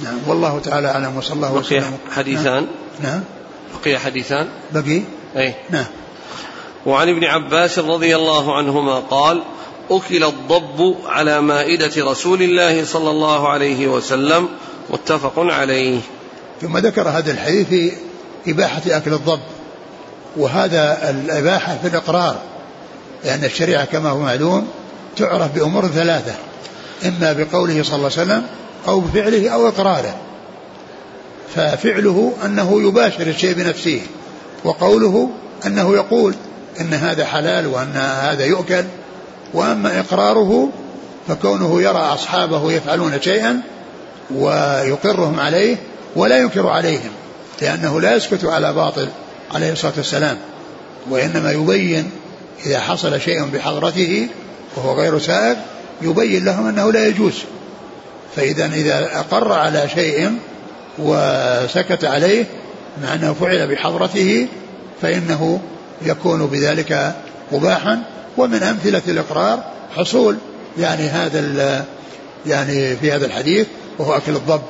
[0.04, 1.80] نعم والله تعالى أعلم وصلى الله وسلم.
[1.80, 2.68] بقي حديثان؟
[3.00, 3.24] نعم, نعم.
[3.84, 5.02] بقي حديثان؟ بقي؟
[5.38, 5.56] أي.
[5.70, 5.86] نعم.
[6.86, 9.44] وعن ابن عباس رضي الله عنهما قال
[9.92, 14.50] أكل الضب على مائدة رسول الله صلى الله عليه وسلم
[14.90, 16.00] متفق عليه.
[16.62, 17.92] ثم ذكر هذا الحديث في
[18.48, 19.40] إباحة أكل الضب.
[20.38, 22.38] وهذا الإباحة في الإقرار
[23.24, 24.68] لأن الشريعة كما هو معلوم
[25.18, 26.34] تعرف بأمور ثلاثة
[27.06, 28.44] إما بقوله صلى الله عليه وسلم
[28.88, 30.16] أو بفعله أو إقراره.
[31.56, 34.02] ففعله أنه يباشر الشيء بنفسه
[34.64, 35.30] وقوله
[35.66, 36.36] أنه يقول
[36.82, 38.84] إن هذا حلال وأن هذا يؤكل
[39.54, 40.70] وأما إقراره
[41.28, 43.62] فكونه يرى أصحابه يفعلون شيئا
[44.36, 45.78] ويقرهم عليه
[46.16, 47.12] ولا ينكر عليهم
[47.62, 49.08] لأنه لا يسكت على باطل.
[49.52, 50.38] عليه الصلاة والسلام
[51.10, 52.12] وإنما يبين
[52.66, 54.28] إذا حصل شيء بحضرته
[54.76, 55.56] وهو غير سائغ
[56.02, 57.34] يبين لهم أنه لا يجوز.
[58.36, 60.32] فإذا إذا أقر على شيء
[61.00, 62.46] وسكت عليه
[63.04, 64.48] مع أنه فعل بحضرته
[65.02, 65.62] فإنه
[66.02, 67.16] يكون بذلك
[67.52, 68.04] مباحا.
[68.38, 69.64] ومن أمثلة الإقرار
[69.96, 70.38] حصول
[70.80, 71.86] يعني هذا
[72.46, 73.68] يعني في هذا الحديث
[74.00, 74.62] وهو أكل الضب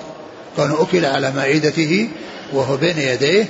[0.58, 2.10] كان أكل على مائدته
[2.54, 3.48] وهو بين يديه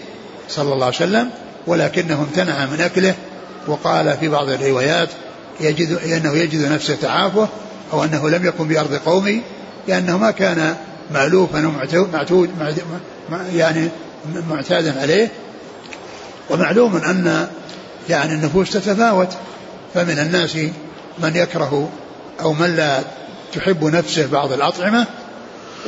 [0.50, 1.30] صلى الله عليه وسلم
[1.68, 3.16] ولكنه امتنع من أكله
[3.68, 5.10] وقال في بعض الروايات
[5.60, 7.48] يجد أنه يجد نفسه تعافه
[7.93, 9.41] أو أنه لم يكن بأرض قومي
[9.88, 10.76] لأنه ما كان
[11.12, 12.50] مألوفا ومعتود
[13.56, 13.89] يعني
[14.50, 15.32] معتادا عليه.
[16.50, 17.48] ومعلوم أن
[18.10, 19.30] يعني النفوس تتفاوت
[19.93, 20.56] فمن الناس
[21.20, 21.89] من يكره
[22.41, 23.00] أو من لا
[23.54, 25.06] تحب نفسه بعض الأطعمة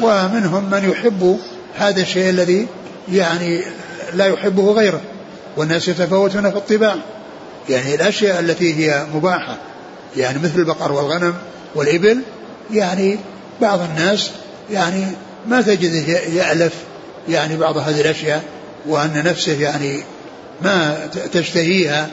[0.02, 1.40] ومنهم من يحب
[1.78, 2.68] هذا الشيء الذي
[3.12, 3.64] يعني
[4.14, 5.02] لا يحبه غيره
[5.58, 6.96] والناس يتفاوتون في الطباع.
[7.70, 9.58] يعني الأشياء التي هي مباحة
[10.18, 11.34] يعني مثل البقر والغنم
[11.76, 12.22] والإبل
[12.74, 13.20] يعني
[13.62, 14.32] بعض الناس
[14.72, 15.06] يعني
[15.48, 16.74] ما تجده يألف
[17.30, 18.44] يعني بعض هذه الأشياء
[18.88, 20.04] وأن نفسه يعني
[20.62, 22.10] ما تشتهيها.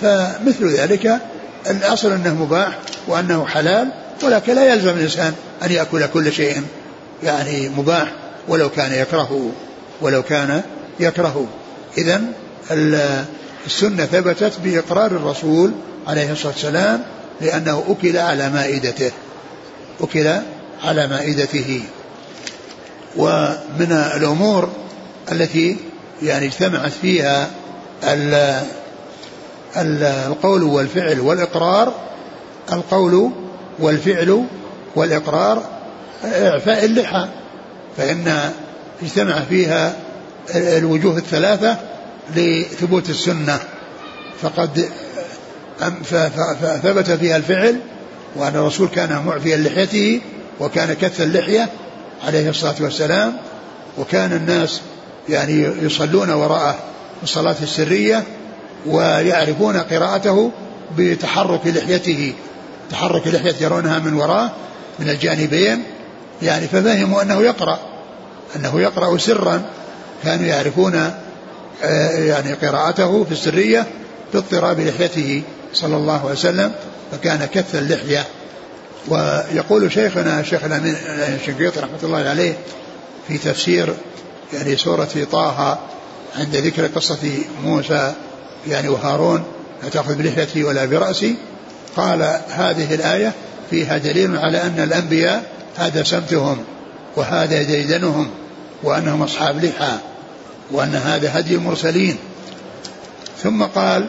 [0.00, 1.18] فمثل ذلك
[1.70, 2.78] الأصل أنه مباح
[3.08, 5.32] وأنه حلال ولكن لا يلزم الإنسان
[5.62, 6.62] أن يأكل كل شيء
[7.22, 8.12] يعني مباح
[8.48, 9.50] ولو كان يكرهه
[10.00, 10.62] ولو كان
[11.00, 11.46] يكرهه.
[11.98, 12.22] إذا
[13.66, 15.72] السنة ثبتت بإقرار الرسول
[16.06, 17.02] عليه الصلاة والسلام
[17.40, 19.10] لأنه أكل على مائدته.
[20.00, 20.40] أكل
[20.84, 21.82] على مائدته.
[23.16, 24.68] ومن الأمور
[25.32, 25.76] التي
[26.22, 27.50] يعني اجتمعت فيها
[29.76, 31.92] القول والفعل والإقرار
[32.72, 33.30] القول
[33.78, 34.44] والفعل
[34.96, 35.62] والإقرار
[36.24, 37.28] إعفاء اللحى
[37.96, 38.50] فإن
[39.02, 39.96] اجتمع فيها
[40.54, 41.76] الوجوه الثلاثة
[42.36, 43.58] لثبوت السنة.
[44.42, 44.88] فقد
[46.82, 47.80] ثبت فيها الفعل
[48.36, 50.20] وأن الرسول كان معفيا لحيته
[50.60, 51.68] وكان كث اللحية
[52.26, 53.36] عليه الصلاة والسلام
[53.98, 54.80] وكان الناس
[55.28, 56.76] يعني يصلون وراءه
[57.22, 58.22] الصلاة السرية
[58.86, 60.50] ويعرفون قراءته
[60.98, 62.32] بتحرك لحيته.
[62.90, 64.54] تحرك لحيته يرونها من وراء
[64.98, 65.82] من الجانبين.
[66.42, 67.78] يعني ففهموا أنه يقرأ
[68.56, 69.62] أنه يقرأ سرا.
[70.24, 71.10] كانوا يعرفون
[71.84, 73.86] آه، يعني قراءته في السرية
[74.34, 75.42] باضطراب لحيته
[75.74, 76.72] صلى الله عليه وسلم
[77.12, 78.24] فكان كث اللحية.
[79.08, 80.96] ويقول شيخنا الشيخ الأمين
[81.40, 82.56] الشنقيطي رحمة الله عليه
[83.28, 83.94] في تفسير
[84.52, 85.78] يعني سورة طه
[86.38, 87.18] عند ذكر قصة
[87.64, 88.12] موسى
[88.68, 89.44] يعني وهارون
[89.82, 91.36] لا تأخذ بلحيتي ولا برأسي.
[91.96, 93.32] قال هذه الآية
[93.70, 95.44] فيها دليل على أن الأنبياء
[95.76, 96.58] هذا سمتهم
[97.16, 98.30] وهذا ديدنهم.
[98.82, 99.98] وأنهم أصحاب لحى
[100.70, 102.16] وأن هذا هدي المرسلين.
[103.42, 104.08] ثم قال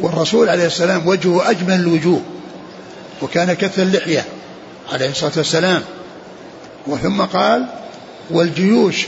[0.00, 2.20] والرسول عليه السلام وجهه أجمل الوجوه
[3.22, 4.24] وكان كث اللحية
[4.92, 5.82] عليه الصلاة والسلام.
[6.86, 7.66] وثم قال
[8.30, 9.06] والجيوش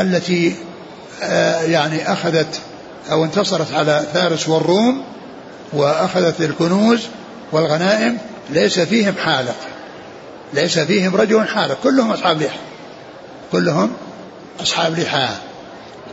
[0.00, 0.54] التي
[1.22, 2.60] آه، يعني أخذت
[3.10, 5.04] أو انتصرت على فارس والروم
[5.72, 7.00] وأخذت الكنوز
[7.52, 8.18] والغنائم
[8.50, 9.56] ليس فيهم حالق
[10.54, 12.58] ليس فيهم رجل حالق كلهم أصحاب لحى.
[13.52, 13.90] كلهم
[14.60, 15.28] أصحاب لحى.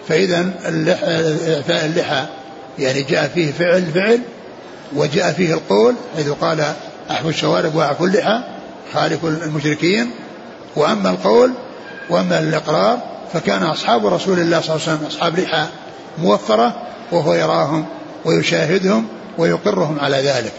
[0.08, 0.50] فإذا
[1.56, 2.26] إعفاء اللحى
[2.80, 4.20] يعني جاء فيه فعل فعل
[4.96, 6.74] وجاء فيه القول حيث قال
[7.12, 8.42] أحفوا الشوارب وأعفوا اللحى
[8.94, 10.12] خالفوا المشركين.
[10.76, 11.52] وأما القول
[12.10, 13.00] وأما الإقرار
[13.34, 15.66] فكان أصحاب رسول الله صلى الله عليه وسلم أصحاب لحى
[16.18, 16.76] موفرة
[17.12, 17.86] وهو يراهم
[18.26, 20.54] ويشاهدهم ويقرهم على ذلك.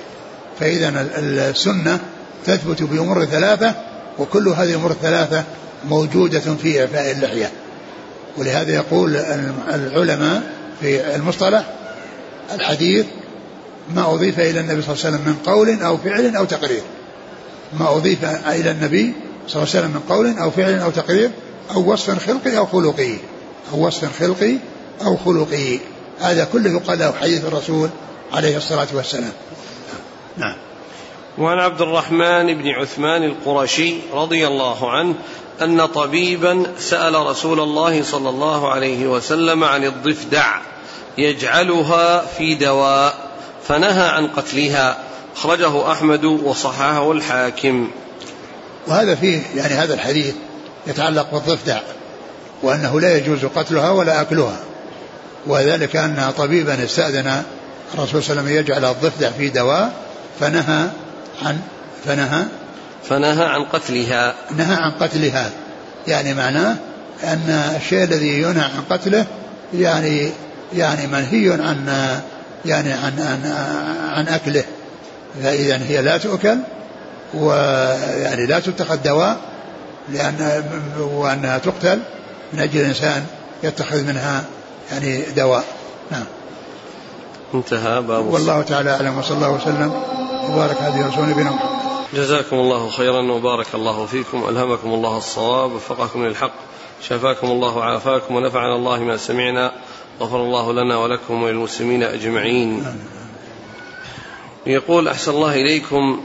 [0.60, 1.98] فإذا السنة
[2.46, 3.74] تثبت بأمور ثلاثة
[4.18, 5.44] وكل هذه الأمور الثلاثة
[5.84, 7.50] موجودة في إعفاء اللحية.
[8.38, 9.16] ولهذا يقول
[9.74, 10.42] العلماء
[10.80, 11.64] في المصطلح
[12.54, 13.06] الحديث
[13.94, 16.82] ما أضيف إلى النبي صلى الله عليه وسلم من قول أو فعل أو تقرير.
[17.78, 19.12] ما أضيف إلى النبي
[19.48, 21.30] صلى الله عليه وسلم من قول أو فعل أو تقرير
[21.74, 23.14] أو وصف خلقي أو خلقي.
[23.72, 24.56] أو وصف خلقي
[25.04, 25.78] أو خلقي.
[26.20, 27.88] هذا كله يقال له حديث الرسول
[28.32, 29.32] عليه الصلاة والسلام.
[30.36, 30.56] نعم.
[31.38, 35.14] وعن عبد الرحمن بن عثمان القرشي رضي الله عنه
[35.62, 40.58] أن طبيبا سأل رسول الله صلى الله عليه وسلم عن الضفدع
[41.18, 43.14] يجعلها في دواء
[43.68, 44.98] فنهى عن قتلها.
[45.36, 47.90] أخرجه أحمد وصححه الحاكم.
[48.86, 50.34] وهذا فيه يعني هذا الحديث
[50.86, 51.78] يتعلق بالضفدع
[52.62, 54.56] وأنه لا يجوز قتلها ولا أكلها.
[55.46, 57.42] وذلك أن طبيبا استأذن
[57.94, 59.92] الرسول صلى الله عليه وسلم يجعل الضفدع في دواء
[60.40, 60.88] فنهى
[61.42, 61.60] عن
[62.04, 62.44] فنهى
[63.08, 64.34] فنهى عن قتلها.
[64.56, 65.50] نهى عن قتلها.
[66.08, 66.76] يعني معناه
[67.24, 69.26] أن الشيء الذي ينهى عن قتله
[69.74, 70.30] يعني
[70.72, 71.86] يعني منهي عن
[72.64, 73.52] يعني عن عن,
[74.10, 74.64] عن أكله.
[75.42, 76.58] فإذا هي لا تؤكل
[77.34, 79.36] ويعني لا تتخذ دواء
[80.08, 80.64] لأن
[81.00, 81.98] وأنها تقتل.
[82.52, 83.26] من أجل الإنسان
[83.62, 84.44] يتخذ منها
[84.92, 85.64] يعني دواء.
[86.10, 86.24] نعم.
[87.54, 89.18] انتهى باب والله تعالى أعلم.
[89.18, 89.92] وصلى الله وسلم.
[90.50, 91.79] وبارك على رسول نبينا محمد.
[92.14, 94.48] جزاكم الله خيرا وبارك الله فيكم.
[94.48, 96.52] ألهمكم الله الصواب وفقكم للحق
[97.08, 99.72] شفاكم الله وعافاكم ونفعنا الله ما سمعنا
[100.20, 102.84] غفر الله لنا ولكم وللمسلمين أجمعين.
[104.66, 106.20] يقول أحسن الله إليكم.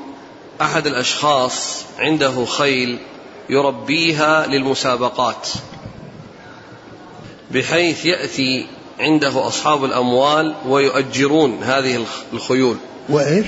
[0.61, 2.99] أحد الأشخاص عنده خيل
[3.49, 5.49] يربيها للمسابقات
[7.51, 8.67] بحيث يأتي
[8.99, 12.77] عنده أصحاب الأموال ويؤجرون هذه الخيول.
[13.09, 13.45] وإيش؟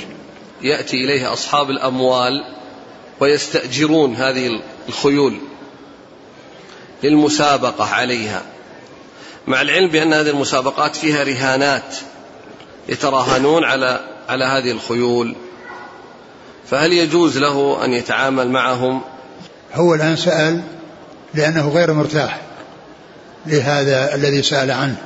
[0.62, 2.44] يأتي إليه أصحاب الأموال
[3.20, 5.38] ويستأجرون هذه الخيول
[7.04, 8.42] للمسابقة عليها.
[9.48, 11.96] مع العلم بأن هذه المسابقات فيها رهانات
[12.90, 14.00] يتراهنون على
[14.30, 15.36] على هذه الخيول
[16.70, 19.02] فهل يجوز له أن يتعامل معهم؟
[19.74, 20.62] هو الآن سأل
[21.34, 22.42] لأنه غير مرتاح
[23.46, 24.98] لهذا الذي سأل عنه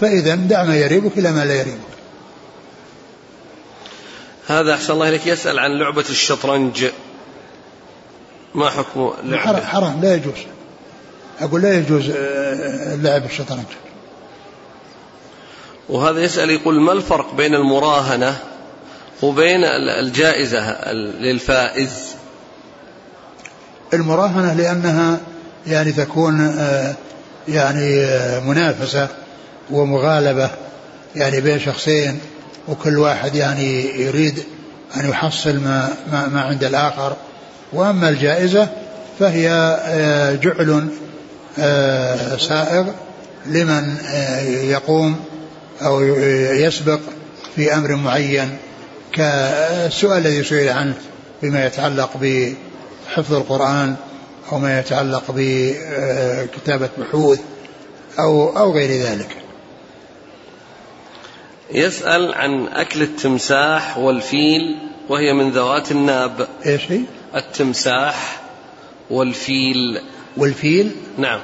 [0.00, 1.93] فإذا دع ما يريبك إلى ما لا يريبك.
[4.46, 5.26] هذا أحسن الله إليك.
[5.26, 6.84] يسأل عن لعبة الشطرنج.
[8.54, 10.38] ما حكم حرام, حرام لا يجوز.
[11.40, 13.66] أقول لا يجوز آه، لعب الشطرنج.
[15.88, 18.38] وهذا يسأل يقول ما الفرق بين المراهنة
[19.22, 19.64] وبين
[20.00, 22.14] الجائزة للفائز؟
[23.92, 25.20] المراهنة لأنها
[25.66, 26.94] يعني تكون آه،
[27.48, 29.08] يعني آه، منافسة
[29.70, 30.50] ومغالبة
[31.16, 32.20] يعني بين شخصين.
[32.68, 34.42] وكل واحد يعني يريد
[34.96, 37.16] أن يحصل ما, ما, ما عند الآخر
[37.72, 38.68] وأما الجائزة
[39.18, 39.50] فهي
[39.84, 40.88] آه، جعل
[42.40, 42.86] سائغ
[43.46, 43.96] لمن
[44.48, 45.16] يقوم
[45.82, 46.02] أو
[46.54, 47.00] يسبق
[47.56, 48.56] في أمر معين
[49.12, 50.94] كالسؤال الذي سئل عنه
[51.42, 53.94] بما يتعلق بحفظ القرآن
[54.52, 57.40] أو ما يتعلق بكتابة بحوث
[58.18, 59.43] أو أو غير ذلك.
[61.74, 66.48] يسأل عن أكل التمساح والفيل وهي من ذوات الناب.
[66.66, 67.00] إيش هي؟
[67.34, 68.40] التمساح
[69.10, 70.00] والفيل.
[70.36, 71.40] والفيل؟ نعم.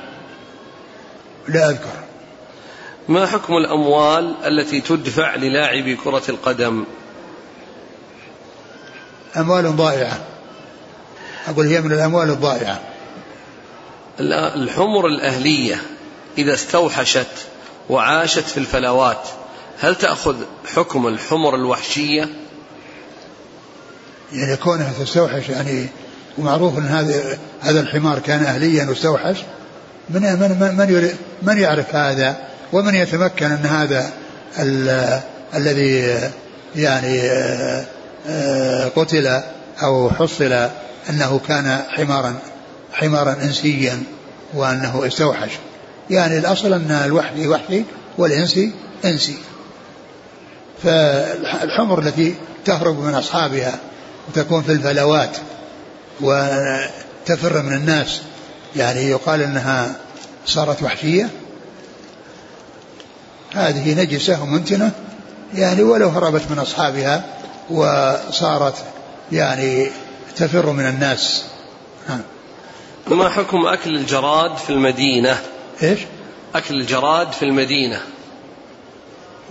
[1.49, 2.05] لا أذكر.
[3.09, 6.85] ما حكم الأموال التي تدفع للاعبي كرة القدم؟
[9.37, 10.21] أموال ضائعة
[11.49, 12.81] أقول هي من الأموال الضائعة
[14.21, 15.83] الحمر الأهلية
[16.39, 17.47] إذا استوحشت
[17.89, 19.29] وعاشت في الفلوات
[19.81, 20.37] هل تأخذ
[20.75, 22.29] حكم الحمر الوحشية؟
[24.33, 25.87] يعني كونها تستوحش يعني
[26.39, 29.37] ومعروف إن هذا هذا الحمار كان اهليا واستوحش
[30.11, 31.11] من من من,
[31.43, 32.37] من يعرف هذا؟
[32.73, 34.11] ومن يتمكن أن هذا
[35.55, 36.21] الذي
[36.77, 37.21] يعني
[38.29, 39.41] آه، قتل
[39.83, 40.69] أو حصل
[41.11, 42.39] أنه كان حمارا
[42.93, 44.03] حمارا انسيا
[44.55, 45.51] وأنه استوحش.
[46.11, 47.85] يعني الأصل أن الوحشي وحشي
[48.19, 48.73] والانسي
[49.05, 49.37] إنسي.
[50.83, 53.79] فالحمر التي تهرب من أصحابها
[54.29, 55.37] وتكون في الفلوات
[56.21, 58.21] وتفر من الناس
[58.77, 59.97] يعني يقال إنها
[60.47, 61.29] صارت وحشية
[63.55, 64.91] هذه نجسة ومنتنه
[65.55, 67.25] يعني ولو هربت من أصحابها
[67.71, 68.75] وصارت
[69.33, 69.91] يعني
[70.37, 71.45] تفر من الناس.
[73.07, 75.39] ما حكم أكل الجراد في المدينة؟
[75.83, 76.01] إيش؟
[76.55, 78.01] أكل الجراد في المدينة.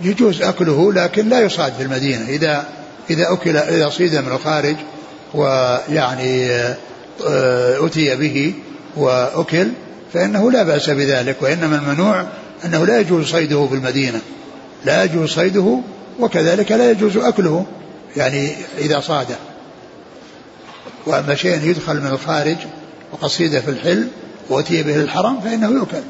[0.02, 2.28] يجوز أكله لكن لا يصاد في المدينة.
[2.28, 2.66] إذا
[3.10, 4.76] إذا أكل إذا صيد من الخارج
[5.34, 6.50] ويعني
[7.26, 8.54] آه، أتي به
[8.96, 9.68] وأكل
[10.12, 12.26] فإنه لا بأس بذلك وإنما الممنوع
[12.64, 14.20] أنه لا يجوز صيده في المدينة.
[14.84, 15.80] لا يجوز صيده
[16.20, 17.66] وكذلك لا يجوز أكله
[18.16, 19.36] يعني إذا صاده.
[21.06, 22.56] وأما شيء يدخل من الخارج
[23.12, 24.08] وقصيدة في الحل
[24.50, 26.02] وأتي به الحرم فإنه يؤكل.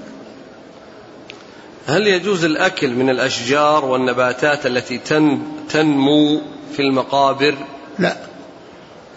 [1.86, 6.42] هل يجوز الأكل من الأشجار والنباتات التي تن تنمو
[6.76, 7.54] في المقابر؟
[7.98, 8.16] لا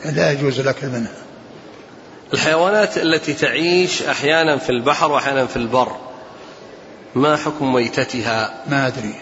[0.06, 1.24] لا يجوز الأكل منها.
[2.34, 5.96] الحيوانات التي تعيش أحيانا في البحر وأحيانا في البر
[7.16, 9.16] ما حكم ميتتها؟ ما أدري.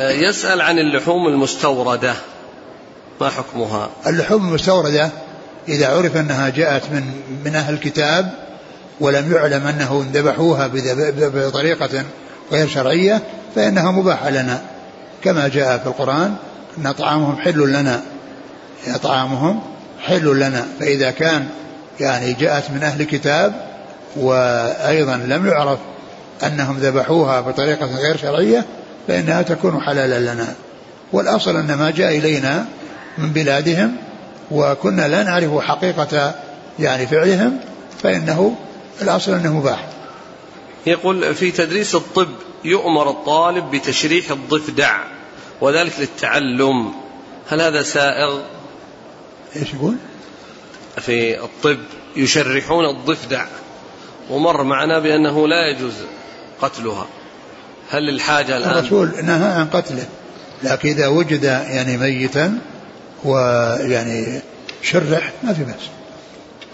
[0.00, 2.14] يسأل عن اللحوم المستوردة
[3.20, 5.10] ما حكمها؟ اللحوم المستوردة
[5.68, 7.02] إذا عرف أنها جاءت من
[7.44, 8.49] من أهل الكتاب
[9.00, 10.70] ولم يعلم أنه ذبحوها
[11.16, 12.04] بطريقة
[12.52, 13.22] غير شرعية
[13.54, 14.62] فإنها مباحة لنا.
[15.24, 16.34] كما جاء في القرآن
[16.78, 18.02] أن طعامهم حل لنا.
[19.02, 19.60] طعامهم
[20.00, 20.66] حل لنا.
[20.80, 21.46] فإذا كان
[22.00, 23.52] يعني جاءت من أهل كتاب
[24.16, 25.78] وأيضا لم يعرف
[26.46, 28.64] أنهم ذبحوها بطريقة غير شرعية
[29.08, 30.54] فإنها تكون حلالا لنا.
[31.12, 32.64] والأصل أن ما جاء إلينا
[33.18, 33.96] من بلادهم
[34.50, 36.34] وكنا لا نعرف حقيقة
[36.78, 37.58] يعني فعلهم
[38.02, 38.56] فإنه
[39.02, 39.86] الأصل أنه مباح.
[40.86, 42.28] يقول في تدريس الطب
[42.64, 45.04] يؤمر الطالب بتشريح الضفدع
[45.60, 46.92] وذلك للتعلم.
[47.48, 48.40] هل هذا سائغ؟
[49.56, 49.94] إيش يقول؟
[50.96, 51.78] في الطب
[52.16, 53.46] يشرحون الضفدع
[54.30, 55.94] ومر معنا بأنه لا يجوز
[56.62, 57.06] قتلها.
[57.90, 60.08] هل الحاجة الآن؟ الرسول نهى عن قتله
[60.62, 62.58] لكن إذا وجد يعني ميتا
[63.24, 64.40] ويعني
[64.82, 65.99] شرح ما في بأس.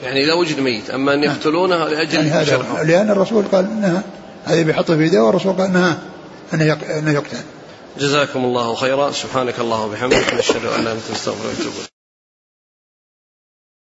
[0.03, 4.01] يعني إذا وجد ميت أما أن يقتلونه لأجل يعني هذا لأن الرسول قال نهى
[4.45, 5.95] هذا بيحطه في يده والرسول قال نهى
[6.55, 7.37] أنه يقتل.
[8.01, 9.13] جزاكم الله خيرا.
[9.13, 11.96] سبحانك الله وبحمدك نشهد أن لا إله إلا أنت نستغفرك ونتوب